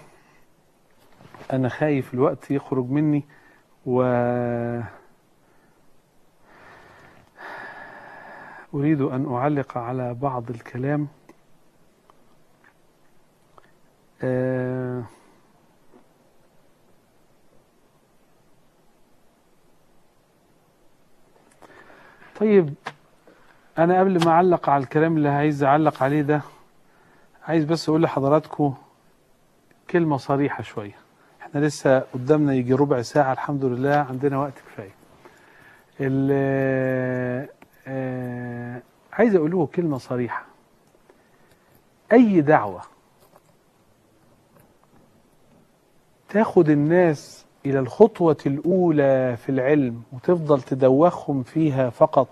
[1.52, 3.24] أنا خايف الوقت يخرج مني
[3.86, 4.02] و
[8.74, 11.08] أريد أن أعلق على بعض الكلام
[22.40, 22.74] طيب
[23.78, 26.40] أنا قبل ما أعلق على الكلام اللي عايز أعلق عليه ده
[27.48, 28.74] عايز بس أقول لحضراتكم
[29.90, 30.94] كلمة صريحة شوية.
[31.42, 34.94] إحنا لسه قدامنا يجي ربع ساعة الحمد لله عندنا وقت كفاية.
[36.00, 37.48] ال-
[37.88, 40.44] آه، عايز أقول له كلمة صريحة.
[42.12, 42.82] أي دعوة
[46.28, 52.28] تاخد الناس إلى الخطوة الأولى في العلم وتفضل تدوخهم فيها فقط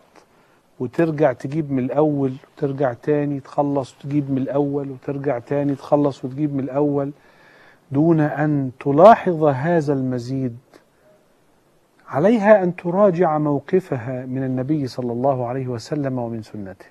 [0.80, 6.60] وترجع تجيب من الأول وترجع تاني تخلص وتجيب من الأول وترجع تاني تخلص وتجيب من
[6.64, 7.12] الأول
[7.90, 10.56] دون أن تلاحظ هذا المزيد.
[12.08, 16.86] عليها أن تراجع موقفها من النبي صلى الله عليه وسلم ومن سنته.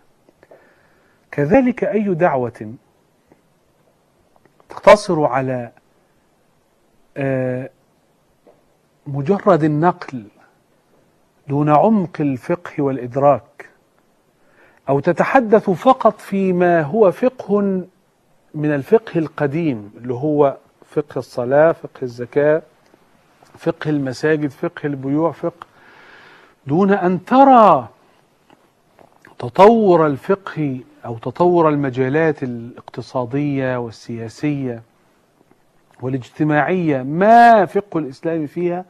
[1.32, 2.74] كذلك أي دعوة
[4.70, 5.72] تقتصر على
[7.18, 7.70] آه،
[9.08, 10.24] مجرد النقل
[11.48, 13.70] دون عمق الفقه والإدراك
[14.90, 17.62] أو تتحدث فقط فيما هو فقه
[18.56, 20.58] من الفقه القديم اللي هو
[20.90, 22.62] فقه الصلاة فقه الزكاة
[23.58, 25.68] فقه المساجد فقه البيوع فقه
[26.68, 27.88] دون أن ترى
[29.40, 34.82] تطور الفقه أو تطور المجالات الاقتصادية والسياسية.
[36.04, 38.86] والاجتماعية ما فقه الإسلام فيها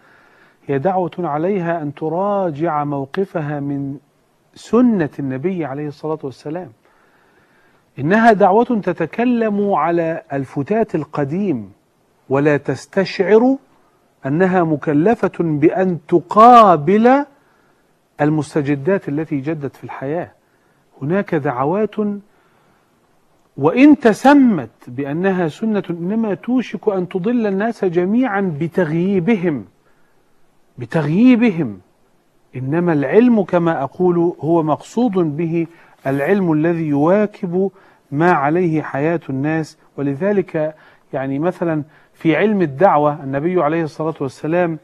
[0.68, 3.98] هي دعوة عليها أن تراجع موقفها من
[4.56, 6.72] سنة النبي عليه الصلاة والسلام.
[8.00, 11.72] إنها دعوة تتكلم على الفتات القديم
[12.30, 13.58] ولا تستشعر
[14.26, 17.26] أنها مكلفة بأن تقابل
[18.22, 20.32] المستجدات التي جدت في الحياة.
[21.02, 21.96] هناك دعوات
[23.58, 29.66] وإن تسمت بأنها سنة إنما توشك أن تضل الناس جميعا بتغييبهم
[30.78, 31.80] بتغييبهم.
[32.56, 35.68] إنما العلم كما أقول هو مقصود به
[36.08, 37.72] العلم الذي يواكب
[38.12, 39.78] ما عليه حياة الناس.
[39.98, 40.76] ولذلك
[41.14, 44.78] يعني مثلا في علم الدعوة النبي عليه الصلاة والسلام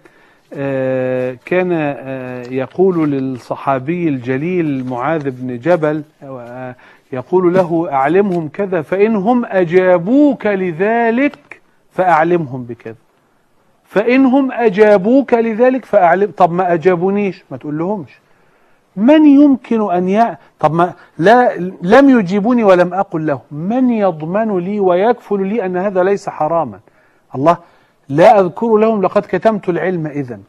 [0.53, 6.75] آه، كان آه، يقول للصحابي الجليل معاذ بن جبل آه،
[7.11, 12.95] يقول له أعلمهم كذا فإنهم أجابوك لذلك فأعلمهم بكذا.
[13.85, 18.19] فإنهم أجابوك لذلك فأعلم طب ما أجابونيش ما تقول لهمش
[18.95, 20.37] من يمكن أن ي...
[20.59, 26.03] طب ما لا لم يجيبوني ولم أقل له من يضمن لي ويكفل لي أن هذا
[26.03, 26.79] ليس حراما؟
[27.35, 27.57] الله
[28.09, 30.39] لا أذكر لهم لقد كتمت العلم إذا.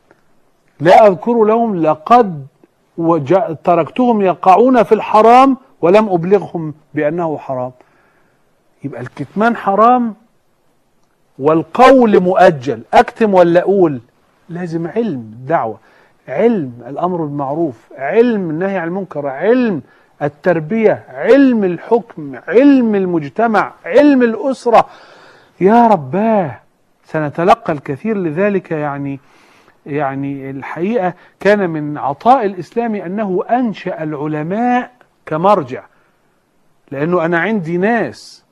[0.80, 2.46] لا أذكر لهم لقد
[2.98, 3.56] وجا...
[3.64, 7.72] تركتهم يقعون في الحرام ولم أبلغهم بأنه حرام.
[8.84, 10.14] يبقى الكتمان حرام
[11.38, 12.82] والقول مؤجل.
[12.94, 14.00] أكتم ولا أقول؟
[14.48, 15.78] لازم علم دعوة.
[16.28, 19.82] علم الأمر بالمعروف علم النهي عن المنكر علم
[20.22, 24.86] التربية علم الحكم علم المجتمع علم الأسرة.
[25.60, 26.60] يا رباه
[27.04, 29.20] سنتلقى الكثير لذلك يعني
[29.86, 34.90] يعني الحقيقة كان من عطاء الإسلام أنه أنشأ العلماء
[35.30, 35.84] كمرجع
[36.90, 38.44] لأنه أنا عندي ناس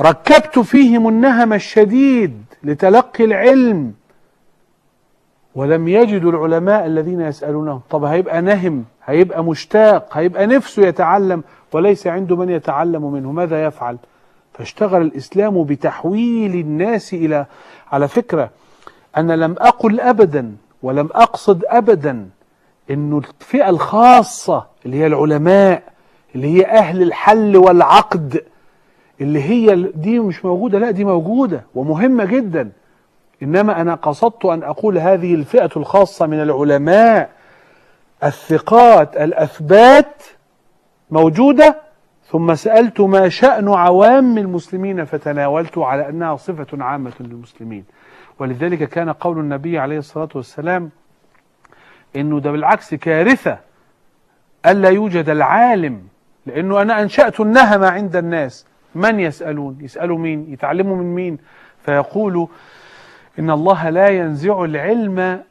[0.00, 3.92] ركبت فيهم النهم الشديد لتلقي العلم
[5.54, 7.80] ولم يجدوا العلماء الذين يسألونهم.
[7.90, 13.96] طب هيبقى نهم هيبقى مشتاق هيبقى نفسه يتعلم وليس عنده من يتعلم منه ماذا يفعل؟
[14.54, 17.46] فاشتغل الإسلام بتحويل الناس إلى
[17.92, 18.50] على فكرة
[19.16, 22.28] أنا لم أقل أبدا ولم أقصد أبدا
[22.92, 25.82] أنه الفئة الخاصة اللي هي العلماء
[26.34, 28.44] اللي هي أهل الحل والعقد
[29.20, 32.70] اللي هي دي مش موجودة لا دي موجودة ومهمة جدا.
[33.42, 37.30] إنما أنا قصدت أن أقول هذه الفئة الخاصة من العلماء
[38.24, 40.22] الثقات الأثبات
[41.10, 41.80] موجودة.
[42.30, 47.84] ثم سألت ما شأن عوام المسلمين فتناولت على أنها صفة عامة للمسلمين.
[48.38, 50.90] ولذلك كان قول النبي عليه الصلاة والسلام
[52.16, 53.58] إنه ده بالعكس كارثة.
[54.66, 56.02] ألا يوجد العالم
[56.46, 58.66] لأنه أنا أنشأت النهم عند الناس.
[58.94, 61.38] من يسألون؟ يسألوا مين؟ يتعلموا من مين؟
[61.84, 62.48] فيقول
[63.38, 65.42] إن الله لا ينزع العلم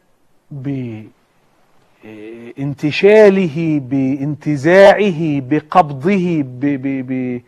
[2.52, 7.42] بانتشاله بانتزاعه بقبضه ب ب ب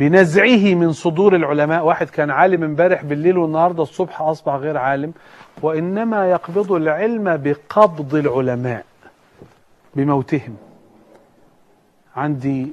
[0.00, 1.84] بنزعه من صدور العلماء.
[1.84, 5.12] واحد كان عالم امبارح بالليل والنهاردة الصبح أصبح غير عالم.
[5.62, 8.84] وإنما يقبض العلم بقبض العلماء
[9.94, 10.56] بموتهم.
[12.16, 12.72] عندي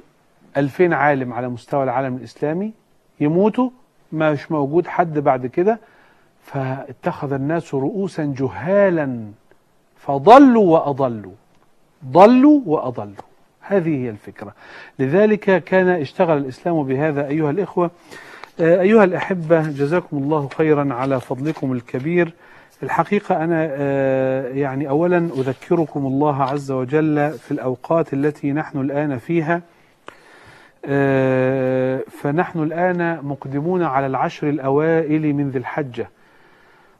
[0.56, 2.72] ألفين عالم على مستوى العالم الإسلامي
[3.20, 3.70] يموتوا
[4.12, 5.78] مش موجود حد بعد كده.
[6.42, 9.24] فاتخذ الناس رؤوسا جهالا
[9.96, 11.32] فضلوا وأضلوا
[12.04, 13.27] ضلوا وأضلوا.
[13.68, 14.54] هذه هي الفكرة.
[14.98, 17.90] لذلك كان اشتغل الإسلام بهذا أيها الإخوة.
[18.60, 22.32] أيها الأحبة جزاكم الله خيرا على فضلكم الكبير.
[22.82, 23.64] الحقيقة أنا
[24.48, 29.62] يعني أولا أذكركم الله عز وجل في الأوقات التي نحن الآن فيها.
[32.10, 36.08] فنحن الآن مقدمون على العشر الأوائل من ذي الحجة.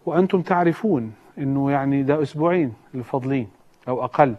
[0.07, 3.49] وأنتم تعرفون أنه يعني ده أسبوعين الفضلين
[3.89, 4.35] أو أقل.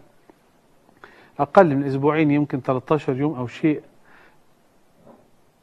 [1.40, 3.80] أقل من أسبوعين يمكن 13 يوم أو شيء.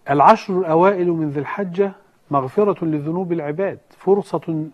[0.09, 1.91] العشر الأوائل من ذي الحجة
[2.31, 4.65] مغفرة لذنوب العباد فرصة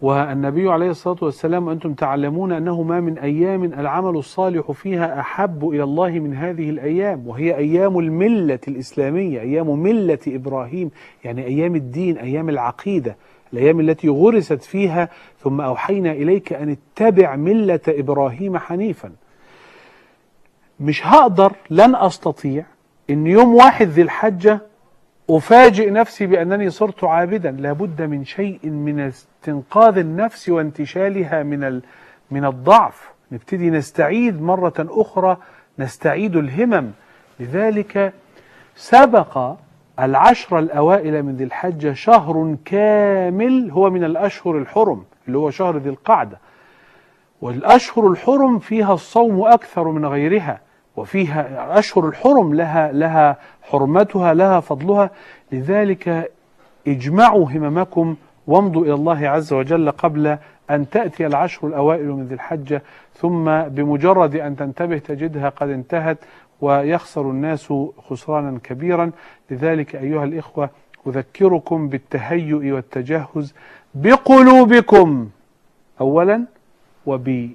[0.00, 5.82] والنبي عليه الصلاة والسلام أنتم تعلمون أنه ما من أيام العمل الصالح فيها أحب إلى
[5.82, 10.90] الله من هذه الأيام وهي أيام الملة الإسلامية أيام ملة إبراهيم
[11.24, 13.16] يعني أيام الدين أيام العقيدة
[13.52, 15.08] الأيام التي غرست فيها.
[15.38, 19.12] ثم أوحينا إليك أن اتبع ملة إبراهيم حنيفا.
[20.82, 22.64] مش هقدر لن أستطيع
[23.10, 24.60] أن يوم واحد ذي الحجة
[25.30, 27.50] أفاجئ نفسي بأنني صرت عابدا.
[27.50, 31.80] لابد من شيء من استنقاذ النفس وانتشالها من
[32.30, 33.10] من الضعف.
[33.32, 35.36] نبتدي نستعيد مرة أخرى
[35.78, 36.90] نستعيد الهمم.
[37.40, 38.12] لذلك
[38.76, 39.54] سبق
[40.00, 45.90] العشر الأوائل من ذي الحجة شهر كامل هو من الأشهر الحرم اللي هو شهر ذي
[45.90, 46.38] القعدة.
[47.40, 50.60] والأشهر الحرم فيها الصوم أكثر من غيرها.
[50.96, 55.10] وفيها أشهر الحرم لها لها حرمتها لها فضلها.
[55.52, 56.30] لذلك
[56.88, 60.38] اجمعوا هممكم وامضوا إلى الله عز وجل قبل
[60.70, 62.82] أن تأتي العشر الأوائل من ذي الحجة
[63.14, 66.18] ثم بمجرد أن تنتبه تجدها قد انتهت
[66.60, 67.72] ويخسر الناس
[68.08, 69.10] خسرانا كبيرا.
[69.50, 70.70] لذلك أيها الإخوة
[71.06, 73.54] أذكركم بالتهيؤ والتجهز
[73.94, 75.28] بقلوبكم
[76.00, 76.44] أولا
[77.06, 77.50] وب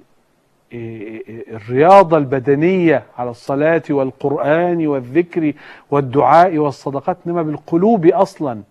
[0.72, 5.52] الرياضة البدنية على الصلاة والقرآن والذكر
[5.90, 8.62] والدعاء والصدقات إنما بالقلوب أصلا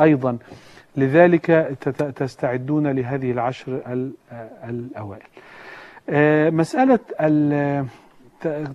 [0.00, 0.38] أيضا.
[0.96, 1.46] لذلك
[2.16, 3.80] تستعدون لهذه العشر
[4.68, 5.22] الأوائل.
[6.54, 6.98] مسألة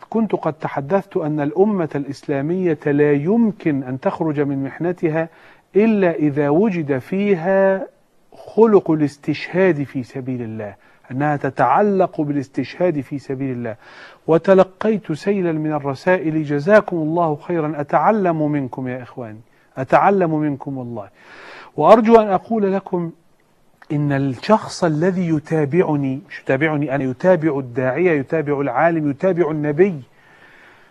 [0.09, 5.30] كنت قد تحدثت أن الأمة الإسلامية لا يمكن أن تخرج من محنتها
[5.76, 7.88] إلا إذا وجد فيها
[8.34, 10.76] خلق الاستشهاد في سبيل الله.
[11.12, 13.76] أنها تتعلق بالاستشهاد في سبيل الله.
[14.28, 19.39] وتلقيت سيلا من الرسائل جزاكم الله خيرا أتعلم منكم يا إخواني
[19.78, 21.10] أتعلم منكم والله.
[21.78, 23.12] وأرجو أن أقول لكم
[23.91, 30.01] إن الشخص الذي يتابعني مش يتابعني أنا يتابع الداعية يتابع العالم يتابع النبي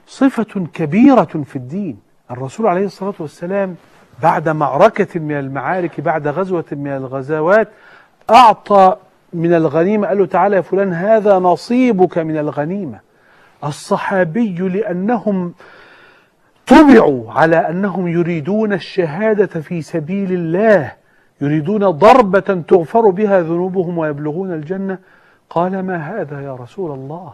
[0.07, 1.99] صفة كبيرة في الدين.
[2.31, 3.77] الرسول عليه الصلاة والسلام
[4.23, 7.69] بعد معركة من المعارك بعد غزوة من الغزوات
[8.31, 8.97] أعطى
[9.33, 13.01] من الغنيمة قال له تعالى يا فلان هذا نصيبك من الغنيمة.
[13.65, 15.55] الصحابي لأنهم
[16.67, 20.93] طبعوا على أنهم يريدون الشهادة في سبيل الله
[21.41, 24.99] يريدون ضربة تغفر بها ذنوبهم ويبلغون الجنة.
[25.51, 27.33] قال ما هذا يا رسول الله؟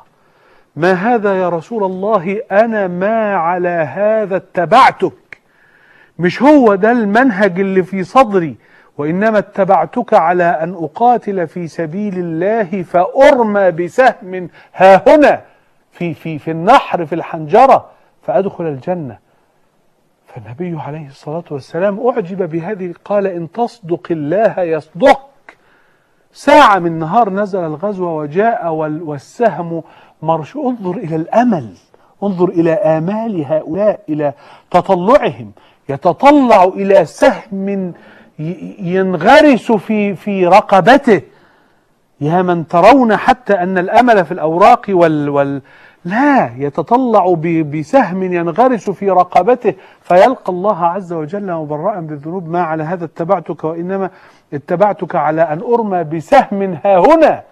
[0.77, 5.13] ما هذا يا رسول الله؟ أنا ما على هذا اتبعتك.
[6.19, 8.57] مش هو ده المنهج اللي في صدري.
[8.99, 14.49] وإنما اتبعتك على أن أقاتل في سبيل الله فأرمى بسهم.
[14.75, 15.41] ها هنا
[15.93, 17.87] في, في, في النحر في الحنجرة
[18.23, 19.19] فأدخل الجنة.
[20.27, 25.21] فالنبي عليه الصلاة والسلام أعجب بهذه قال إن تصدق الله يصدق
[26.33, 29.83] ساعة من نهار نزل الغزو وجاء والسهم
[30.23, 31.75] مرش انظر إلى الأمل
[32.23, 34.33] انظر إلى آمال هؤلاء إلى
[34.71, 35.53] تطلعهم.
[35.89, 37.93] يتطلع إلى سهم
[38.79, 41.23] ينغرس في في رقبته.
[42.21, 45.63] يا من ترون حتى أن الأمل في الأوراق وال, وال
[46.05, 47.35] لا يتطلع
[47.75, 49.75] بسهم ينغرس في رقبته.
[50.01, 52.49] فيلقى الله عز وجل مبرأ بالذنوب.
[52.49, 54.11] ما على هذا اتبعتك وإنما
[54.55, 57.43] اتبعتك على أن أرمى بسهم ها هنا.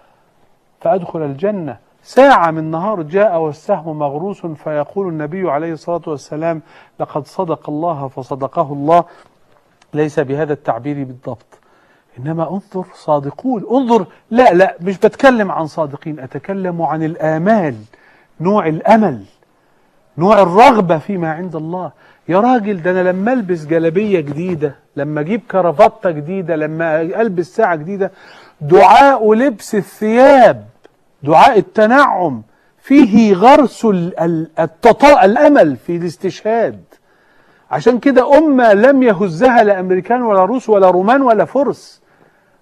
[0.80, 1.76] فأدخل الجنة.
[2.02, 4.46] ساعة من نهار جاء والسهم مغروس.
[4.46, 6.62] فيقول النبي عليه الصلاة والسلام
[7.00, 9.04] لقد صدق الله فصدقه الله.
[9.94, 11.46] ليس بهذا التعبير بالضبط.
[12.18, 13.64] إنما انظر صادقون.
[13.70, 17.74] انظر لا لا مش بتكلم عن صادقين أتكلم عن الآمال
[18.40, 19.24] نوع الأمل
[20.18, 21.92] نوع الرغبة فيما عند الله.
[22.28, 27.76] يا راجل ده أنا لما ألبس جلبية جديدة لما أجيب كرافتة جديدة لما ألبس ساعة
[27.76, 28.12] جديدة
[28.60, 30.64] دعاء لبس الثياب
[31.22, 32.42] دعاء التنعم
[32.78, 33.84] فيه غرس.
[35.24, 36.82] الأمل في الاستشهاد.
[37.72, 42.02] عشان كده أمة لم يهزها لا أمريكان ولا روس ولا رومان ولا فرس.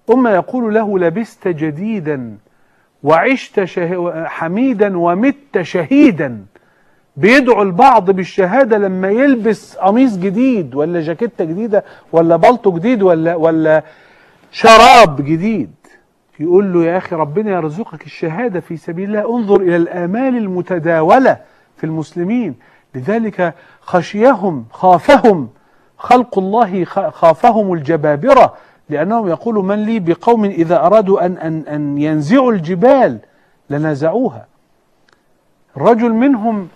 [0.09, 2.37] أمة يقول له لبست جديدا
[3.03, 3.79] وعشت.
[4.25, 6.45] حميدا ومت شهيدا.
[7.17, 13.83] بيدعو البعض بالشهادة لما يلبس قميص جديد ولا جاكيتة جديدة ولا بلطو جديد ولا ولا
[14.51, 15.71] شراب جديد.
[16.39, 19.37] يقول له يا أخي ربنا يرزقك الشهادة في سبيل الله.
[19.37, 21.37] انظر إلى الآمال المتداولة
[21.77, 22.55] في المسلمين.
[22.95, 25.49] لذلك خشيهم خافهم
[25.97, 28.53] خلق الله خافهم الجبابرة
[28.89, 33.19] لأنهم يقولوا من لي بقوم إذا أرادوا أن, أن, أن ينزعوا الجبال
[33.69, 34.45] لنزعوها.
[35.77, 36.67] الرجل منهم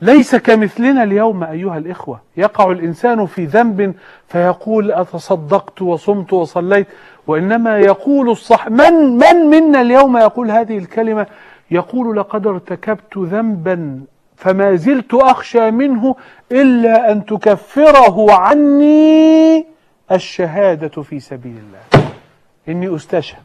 [0.00, 2.20] ليس كمثلنا اليوم أيها الإخوة.
[2.36, 3.94] يقع الإنسان في ذنب
[4.28, 6.86] فيقول أتصدقت وصمت وصليت
[7.26, 11.26] وإنما يقول الصح من, من منا اليوم يقول هذه الكلمة؟
[11.70, 14.00] يقول لقد ارتكبت ذنبا
[14.38, 16.16] فما زلت أخشى منه
[16.52, 19.66] إلا أن تكفره عني
[20.12, 22.08] الشهادة في سبيل الله.
[22.68, 23.42] إني أستشهد.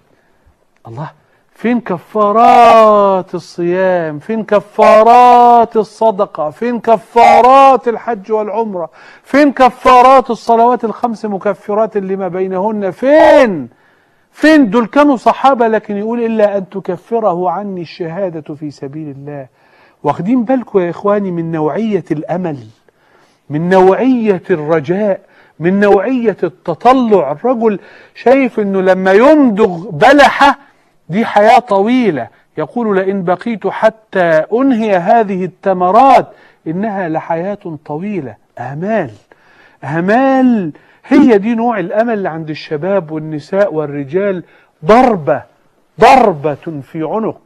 [0.87, 1.11] الله
[1.55, 8.89] فين كفارات الصيام؟ فين كفارات الصدقة؟ فين كفارات الحج والعمرة؟
[9.23, 13.69] فين كفارات الصلوات الخمس مكفرات اللي ما بينهن؟ فين؟
[14.31, 19.47] فين؟ دول كانوا صحابة لكن يقول إلا أن تكفره عني الشهادة في سبيل الله.
[20.03, 22.57] واخدين بالكم يا إخواني من نوعية الأمل
[23.49, 25.19] من نوعية الرجاء
[25.59, 27.31] من نوعية التطلع.
[27.31, 27.79] الرجل
[28.15, 30.59] شايف أنه لما يمدغ بلحة
[31.09, 32.27] دي حياة طويلة.
[32.57, 36.27] يقول لئن بقيت حتى أنهي هذه التمرات
[36.67, 38.35] إنها لحياة طويلة.
[38.59, 39.11] آمال
[39.83, 40.71] آمال
[41.05, 44.43] هي دي نوع الأمل اللي عند الشباب والنساء والرجال.
[44.85, 45.43] ضربة
[45.99, 47.41] ضربة في عنق.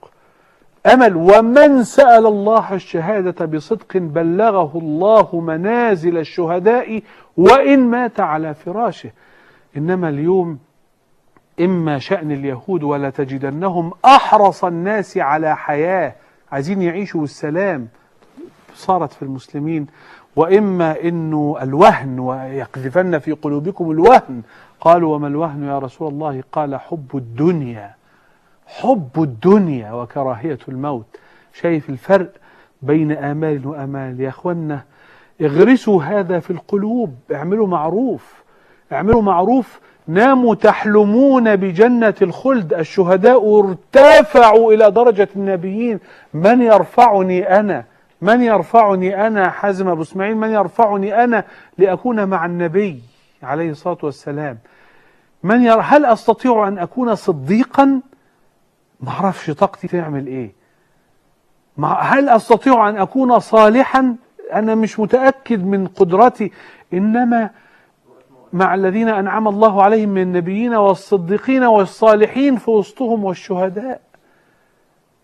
[0.94, 7.02] أمل ومن سأل الله الشهادة بصدق بلغه الله منازل الشهداء
[7.38, 9.12] وإن مات على فراشه.
[9.78, 10.60] إنما اليوم
[11.60, 16.16] إما شأن اليهود ولا تجدنهم أحرص الناس على حياة.
[16.52, 17.88] عايزين يعيشوا بالسلام
[18.76, 19.88] صارت في المسلمين.
[20.36, 24.42] وإما إنه الوهن ويقذفن في قلوبكم الوهن.
[24.82, 27.97] قالوا وما الوهن يا رسول الله؟ قال حب الدنيا.
[28.68, 31.20] حب الدنيا وكراهية الموت.
[31.53, 32.32] شايف الفرق
[32.82, 34.22] بين آمال وأمال.
[34.22, 34.84] يا أخوانا
[35.41, 37.15] اغرسوا هذا في القلوب.
[37.34, 38.43] اعملوا معروف.
[38.91, 39.80] اعملوا معروف.
[40.07, 42.74] ناموا تحلمون بجنة الخلد.
[42.74, 45.99] الشهداء ارتفعوا إلى درجة النبيين.
[46.34, 47.84] من يرفعني أنا؟
[48.22, 51.43] من يرفعني أنا؟ حازم أبو إسماعيل من يرفعني أنا
[51.78, 53.01] لأكون مع النبي
[53.43, 54.57] عليه الصلاة والسلام؟
[55.43, 55.80] من ير...
[55.82, 58.01] هل أستطيع أن أكون صديقا؟
[59.02, 60.54] ما أعرفش طاقتي تعمل إيه.
[61.78, 62.02] مع...
[62.02, 64.16] هل أستطيع أن أكون صالحا؟
[64.54, 66.52] أنا مش متأكد من قدرتي.
[66.93, 67.50] إنما
[68.54, 74.02] مع الذين أنعم الله عليهم من النبيين والصديقين والصالحين في وسطهم والشهداء.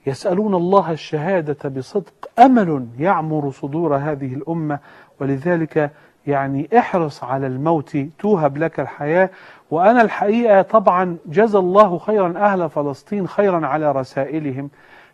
[0.07, 2.29] يسألون الله الشهادة بصدق.
[2.39, 4.79] أمل يعمر صدور هذه الأمة.
[5.19, 5.91] ولذلك
[6.27, 7.97] يعني احرص على الموت.
[8.19, 9.29] توهب لك الحياة.
[9.73, 14.69] وأنا الحقيقة طبعا جزى الله خيرا أهل فلسطين خيرا على رسائلهم.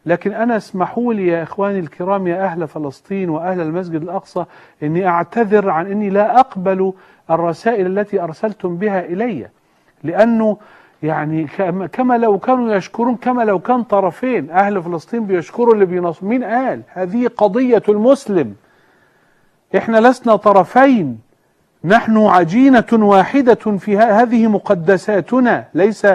[0.06, 4.46] لكن أنا اسمحوا لي يا إخواني الكرام يا أهل فلسطين وأهل المسجد الأقصى
[4.84, 6.94] أني أعتذر عن أني لا أقبل
[7.32, 9.48] الرسائل التي أرسلتم بها إلي.
[10.04, 10.58] لأنه
[11.04, 11.48] يعني
[11.92, 16.82] كما لو كانوا يشكرون كما لو كان طرفين أهل فلسطين بيشكروا اللي بينصروا مين قال؟
[16.88, 18.56] هذه قضية المسلم.
[19.78, 21.29] إحنا لسنا طرفين.
[21.84, 25.66] نحن عجينة واحدة في هذه مقدساتنا.
[25.74, 26.08] ليس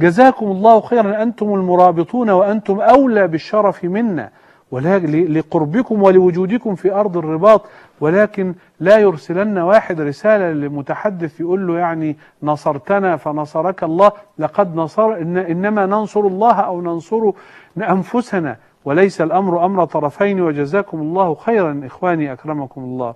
[0.00, 1.22] جزاكم الله خيرا.
[1.22, 4.30] أنتم المرابطون وأنتم أولى بالشرف منا.
[4.72, 7.62] لقربكم ولوجودكم في أرض الرباط.
[8.00, 14.12] ولكن لا يرسلن واحد رسالة لمتحدث يقول له يعني نصرتنا فنصرك الله.
[14.38, 17.30] لقد نصر إن إنما ننصر الله أو ننصر
[17.78, 18.56] أنفسنا.
[18.84, 20.40] وليس الأمر أمر طرفين.
[20.40, 21.80] وجزاكم الله خيرا.
[21.86, 23.14] إخواني أكرمكم الله.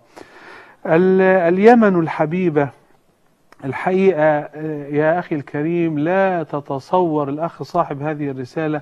[0.87, 2.69] اليمن الحبيبة.
[3.65, 4.39] الحقيقة
[4.91, 8.81] يا أخي الكريم لا تتصور الأخ صاحب هذه الرسالة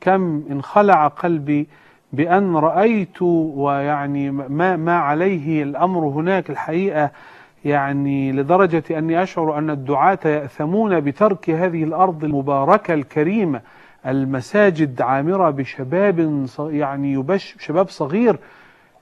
[0.00, 1.66] كم انخلع قلبي
[2.12, 6.50] بأن رأيت ويعني ما, ما عليه الأمر هناك.
[6.50, 7.10] الحقيقة
[7.64, 13.60] يعني لدرجة أني أشعر أن الدعاة يأثمون بترك هذه الأرض المباركة الكريمة.
[14.06, 18.38] المساجد عامرة بشباب يعني يبش شباب صغير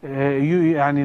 [0.03, 1.03] يعني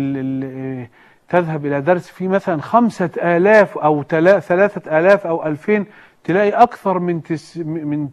[1.31, 5.85] تذهب إلى درس في مثلا خمسة آلاف أو ثلاثة آلاف أو ألفين
[6.23, 8.09] تلاقي أكثر من تس من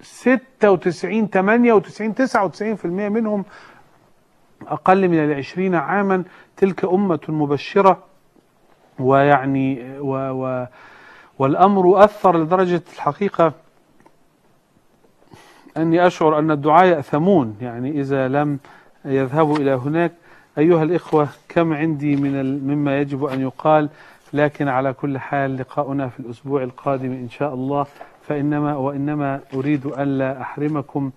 [0.00, 3.44] 96 98 99% منهم
[4.66, 6.24] أقل من العشرين عاما.
[6.56, 8.04] تلك أمة مبشرة
[8.98, 10.66] ويعني و و
[11.38, 13.52] والأمر أثر لدرجة الحقيقة
[15.76, 17.56] أني أشعر أن الدعاء يأثمون.
[17.60, 18.58] يعني إذا لم
[19.04, 20.12] يذهبوا إلى هناك
[20.58, 23.88] أيها الإخوة كم عندي من مما يجب أن يقال
[24.32, 27.86] لكن على كل حال لقاؤنا في الأسبوع القادم إن شاء الله.
[28.22, 31.10] فإنما وإنما أريد ألا أحرمكم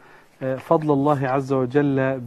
[0.57, 2.19] فضل الله عز وجل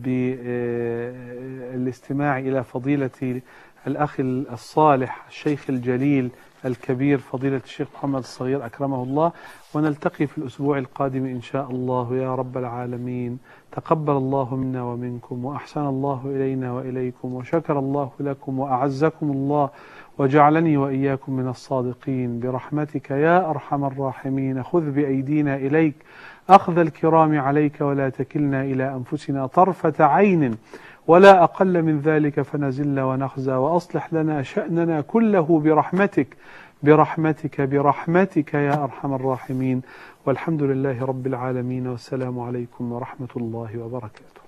[1.72, 3.40] بالاستماع إلى فضيلة
[3.86, 6.30] الأخ الصالح الشيخ الجليل
[6.64, 9.32] الكبير فضيلة الشيخ محمد الصغير أكرمه الله
[9.74, 12.16] ونلتقي في الأسبوع القادم إن شاء الله.
[12.16, 13.38] يا رب العالمين
[13.72, 19.70] تقبل الله منا ومنكم وأحسن الله إلينا وإليكم وشكر الله لكم وأعزكم الله
[20.18, 22.40] وجعلني وإياكم من الصادقين.
[22.40, 25.94] برحمتك يا أرحم الراحمين خذ بأيدينا إليك
[26.48, 30.56] أخذ الكرام عليك ولا تكلنا إلى أنفسنا طرفة عين.
[31.06, 36.36] ولا أقل من ذلك فنزل ونخزى وأصلح لنا شأننا كله برحمتك
[36.82, 39.82] برحمتك برحمتك يا أرحم الراحمين.
[40.26, 44.44] والحمد لله رب العالمين والسلام عليكم ورحمة الله وبركاته.